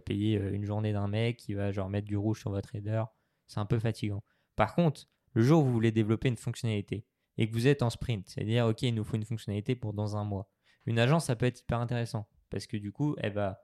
payer 0.05 0.39
euh, 0.39 0.53
une 0.53 0.65
journée 0.65 0.93
d'un 0.93 1.09
mec 1.09 1.37
qui 1.37 1.55
va 1.55 1.71
genre 1.73 1.89
mettre 1.89 2.09
du 2.09 2.17
rouge 2.17 2.41
sur 2.41 2.51
votre 2.51 2.75
header, 2.75 3.05
c'est 3.47 3.61
un 3.61 3.67
peu 3.67 3.79
fatigant. 3.79 4.25
Par 4.57 4.75
contre, 4.75 5.07
le 5.35 5.43
jour 5.43 5.63
où 5.63 5.67
vous 5.67 5.73
voulez 5.73 5.93
développer 5.93 6.29
une 6.29 6.37
fonctionnalité 6.37 7.05
et 7.39 7.49
que 7.49 7.53
vous 7.53 7.67
êtes 7.67 7.83
en 7.83 7.91
sprint, 7.91 8.29
c'est-à-dire 8.29 8.67
ok, 8.67 8.83
il 8.83 8.95
nous 8.95 9.05
faut 9.05 9.17
une 9.17 9.25
fonctionnalité 9.25 9.77
pour 9.77 9.93
dans 9.93 10.17
un 10.17 10.25
mois. 10.25 10.49
Une 10.87 10.99
agence, 10.99 11.27
ça 11.27 11.37
peut 11.37 11.47
être 11.47 11.61
hyper 11.61 11.79
intéressant 11.79 12.29
parce 12.51 12.67
que 12.67 12.77
du 12.77 12.93
coup, 12.93 13.15
elle 13.19 13.33
va 13.33 13.61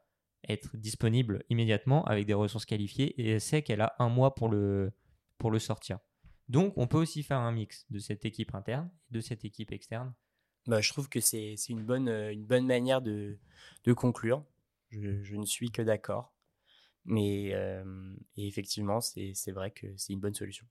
être 0.48 0.76
disponible 0.76 1.44
immédiatement 1.48 2.04
avec 2.04 2.26
des 2.26 2.34
ressources 2.34 2.66
qualifiées 2.66 3.20
et 3.20 3.30
elle 3.32 3.40
sait 3.40 3.62
qu'elle 3.62 3.80
a 3.80 3.94
un 3.98 4.08
mois 4.08 4.34
pour 4.34 4.48
le, 4.48 4.92
pour 5.38 5.50
le 5.50 5.58
sortir. 5.58 5.98
Donc, 6.52 6.74
on 6.76 6.86
peut 6.86 6.98
aussi 6.98 7.22
faire 7.22 7.38
un 7.38 7.50
mix 7.50 7.86
de 7.88 7.98
cette 7.98 8.26
équipe 8.26 8.54
interne 8.54 8.90
et 9.10 9.14
de 9.14 9.20
cette 9.22 9.42
équipe 9.46 9.72
externe. 9.72 10.12
Bah, 10.66 10.82
je 10.82 10.90
trouve 10.90 11.08
que 11.08 11.18
c'est 11.18 11.56
une 11.70 11.82
bonne, 11.82 12.10
euh, 12.10 12.30
une 12.30 12.44
bonne 12.44 12.66
manière 12.66 13.00
de, 13.00 13.38
de 13.84 13.92
conclure. 13.94 14.44
Je, 14.90 15.22
je, 15.22 15.36
ne 15.36 15.46
suis 15.46 15.70
que 15.70 15.80
d'accord. 15.80 16.34
Mais 17.06 17.54
euh, 17.54 18.14
effectivement, 18.36 19.00
c'est 19.00 19.50
vrai 19.50 19.70
que 19.70 19.86
c'est 19.96 20.12
une 20.12 20.20
bonne 20.20 20.34
solution. 20.34 20.66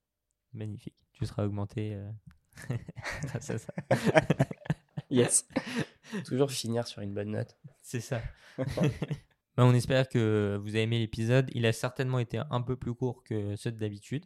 Magnifique. 0.54 0.94
Tu 1.14 1.26
seras 1.26 1.46
augmenté 1.46 1.96
euh, 1.96 2.12
ça. 3.40 3.74
yes. 5.10 5.48
Toujours 6.26 6.52
finir 6.52 6.86
sur 6.86 7.02
une 7.02 7.16
bonne 7.16 7.32
note. 7.32 7.58
C'est 7.82 8.02
ça. 8.02 8.22
Bah, 9.58 9.66
on 9.66 9.74
espère 9.74 10.08
que 10.08 10.58
vous 10.62 10.70
avez 10.70 10.84
aimé 10.84 10.98
l'épisode. 10.98 11.52
Il 11.54 11.66
a 11.66 11.74
certainement 11.74 12.20
été 12.20 12.40
un 12.52 12.62
peu 12.62 12.78
plus 12.78 12.94
court 12.94 13.22
que 13.22 13.58
ceux 13.58 13.74
d'habitude 13.74 14.24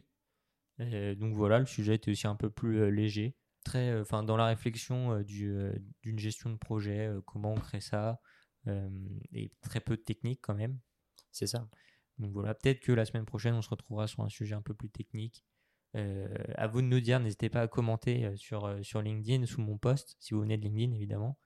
donc 0.78 1.34
voilà, 1.34 1.58
le 1.58 1.66
sujet 1.66 1.94
était 1.94 2.10
aussi 2.10 2.26
un 2.26 2.36
peu 2.36 2.50
plus 2.50 2.80
euh, 2.80 2.90
léger, 2.90 3.34
très, 3.64 3.90
euh, 3.90 4.02
enfin 4.02 4.22
dans 4.22 4.36
la 4.36 4.46
réflexion 4.46 5.12
euh, 5.12 5.72
d'une 6.02 6.18
gestion 6.18 6.50
de 6.50 6.56
projet, 6.56 7.10
comment 7.24 7.52
on 7.52 7.60
crée 7.60 7.80
ça, 7.80 8.20
et 9.32 9.52
très 9.62 9.80
peu 9.80 9.96
de 9.96 10.02
technique 10.02 10.40
quand 10.42 10.54
même. 10.54 10.78
C'est 11.30 11.46
ça. 11.46 11.68
Donc 12.18 12.32
voilà, 12.32 12.54
peut-être 12.54 12.80
que 12.80 12.92
la 12.92 13.04
semaine 13.04 13.24
prochaine, 13.24 13.54
on 13.54 13.62
se 13.62 13.70
retrouvera 13.70 14.08
sur 14.08 14.24
un 14.24 14.28
sujet 14.28 14.54
un 14.54 14.62
peu 14.62 14.74
plus 14.74 14.90
technique. 14.90 15.44
à 15.94 16.66
vous 16.66 16.82
de 16.82 16.86
nous 16.86 17.00
dire, 17.00 17.20
n'hésitez 17.20 17.48
pas 17.48 17.62
à 17.62 17.68
commenter 17.68 18.36
sur, 18.36 18.76
sur 18.82 19.02
LinkedIn, 19.02 19.46
sous 19.46 19.60
mon 19.60 19.78
post, 19.78 20.16
si 20.18 20.34
vous 20.34 20.40
venez 20.40 20.56
de 20.56 20.62
LinkedIn 20.62 20.94
évidemment. 20.94 21.38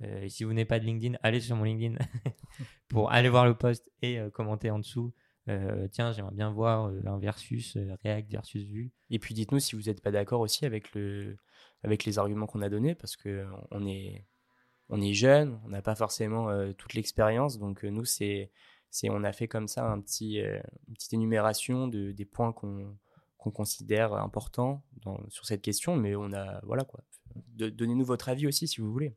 et 0.00 0.30
si 0.30 0.44
vous 0.44 0.54
n'êtes 0.54 0.68
pas 0.68 0.80
de 0.80 0.86
LinkedIn, 0.86 1.18
allez 1.22 1.40
sur 1.40 1.54
mon 1.56 1.64
LinkedIn 1.64 1.96
pour 2.88 3.12
aller 3.12 3.28
voir 3.28 3.44
le 3.44 3.58
post 3.58 3.90
et 4.00 4.18
commenter 4.32 4.70
en 4.70 4.78
dessous 4.78 5.12
euh, 5.48 5.88
tiens, 5.88 6.12
j'aimerais 6.12 6.34
bien 6.34 6.50
voir 6.50 6.86
euh, 6.86 7.00
un 7.06 7.18
versus 7.18 7.76
euh, 7.76 7.96
React 8.02 8.30
versus 8.30 8.64
Vue. 8.64 8.92
Et 9.10 9.18
puis 9.18 9.34
dites-nous 9.34 9.60
si 9.60 9.76
vous 9.76 9.82
n'êtes 9.82 10.02
pas 10.02 10.10
d'accord 10.10 10.40
aussi 10.40 10.64
avec, 10.64 10.94
le, 10.94 11.36
avec 11.82 12.04
les 12.04 12.18
arguments 12.18 12.46
qu'on 12.46 12.62
a 12.62 12.68
donnés, 12.68 12.94
parce 12.94 13.16
qu'on 13.16 13.46
on 13.70 13.86
est, 13.86 14.26
on 14.88 15.00
est 15.00 15.12
jeune, 15.12 15.60
on 15.64 15.68
n'a 15.68 15.82
pas 15.82 15.94
forcément 15.94 16.48
toute 16.74 16.94
l'expérience, 16.94 17.58
donc 17.58 17.84
nous, 17.84 18.04
c'est, 18.04 18.50
c'est, 18.90 19.08
on 19.10 19.24
a 19.24 19.32
fait 19.32 19.48
comme 19.48 19.68
ça 19.68 19.86
un 19.90 20.00
petit, 20.00 20.38
une 20.38 20.94
petite 20.94 21.14
énumération 21.14 21.88
de, 21.88 22.12
des 22.12 22.24
points 22.26 22.52
qu'on, 22.52 22.96
qu'on 23.38 23.50
considère 23.50 24.12
importants 24.14 24.84
dans, 25.02 25.18
sur 25.30 25.46
cette 25.46 25.62
question, 25.62 25.96
mais 25.96 26.14
on 26.16 26.32
a, 26.32 26.60
voilà 26.64 26.84
quoi, 26.84 27.00
donnez-nous 27.56 28.04
votre 28.04 28.28
avis 28.28 28.46
aussi 28.46 28.68
si 28.68 28.80
vous 28.80 28.92
voulez. 28.92 29.14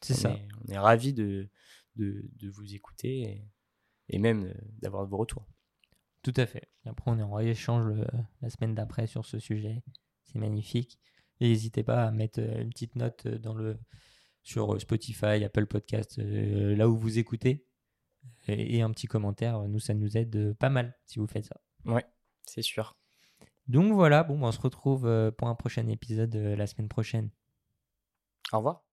C'est 0.00 0.14
ça. 0.14 0.36
on 0.64 0.72
est 0.72 0.78
ravis 0.78 1.12
de, 1.12 1.48
de, 1.96 2.24
de 2.36 2.48
vous 2.48 2.74
écouter. 2.74 3.22
Et 3.22 3.44
et 4.12 4.18
même 4.18 4.54
d'avoir 4.80 5.06
vos 5.06 5.16
retours. 5.16 5.44
Tout 6.22 6.34
à 6.36 6.46
fait. 6.46 6.68
après, 6.86 7.10
on 7.10 7.18
est 7.18 7.22
en 7.22 7.38
échange 7.40 7.92
la 8.40 8.50
semaine 8.50 8.74
d'après 8.74 9.06
sur 9.06 9.24
ce 9.24 9.38
sujet. 9.38 9.82
C'est 10.24 10.38
magnifique. 10.38 10.98
Et 11.40 11.48
n'hésitez 11.48 11.82
pas 11.82 12.04
à 12.04 12.10
mettre 12.12 12.40
euh, 12.40 12.62
une 12.62 12.70
petite 12.70 12.94
note 12.94 13.26
euh, 13.26 13.38
dans 13.38 13.54
le, 13.54 13.76
sur 14.42 14.80
Spotify, 14.80 15.42
Apple 15.44 15.66
Podcast, 15.66 16.18
là 16.18 16.88
où 16.88 16.96
vous 16.96 17.18
écoutez. 17.18 17.66
Et, 18.46 18.76
et, 18.76 18.82
un 18.82 18.90
petit 18.92 19.08
commentaire, 19.08 19.60
nous, 19.62 19.80
ça 19.80 19.94
nous 19.94 20.16
aide 20.16 20.54
pas 20.54 20.70
mal 20.70 20.96
si 21.06 21.18
vous 21.18 21.26
faites 21.26 21.46
ça. 21.46 21.60
Ouais, 21.84 22.04
c'est 22.46 22.62
sûr. 22.62 22.96
Donc 23.66 23.92
voilà, 23.92 24.22
bon, 24.22 24.40
on 24.40 24.52
se 24.52 24.60
retrouve 24.60 25.32
pour 25.36 25.48
un 25.48 25.54
prochain 25.56 25.88
épisode 25.88 26.34
la 26.34 26.66
semaine 26.68 26.88
prochaine. 26.88 27.30
Au 28.52 28.58
revoir. 28.58 28.84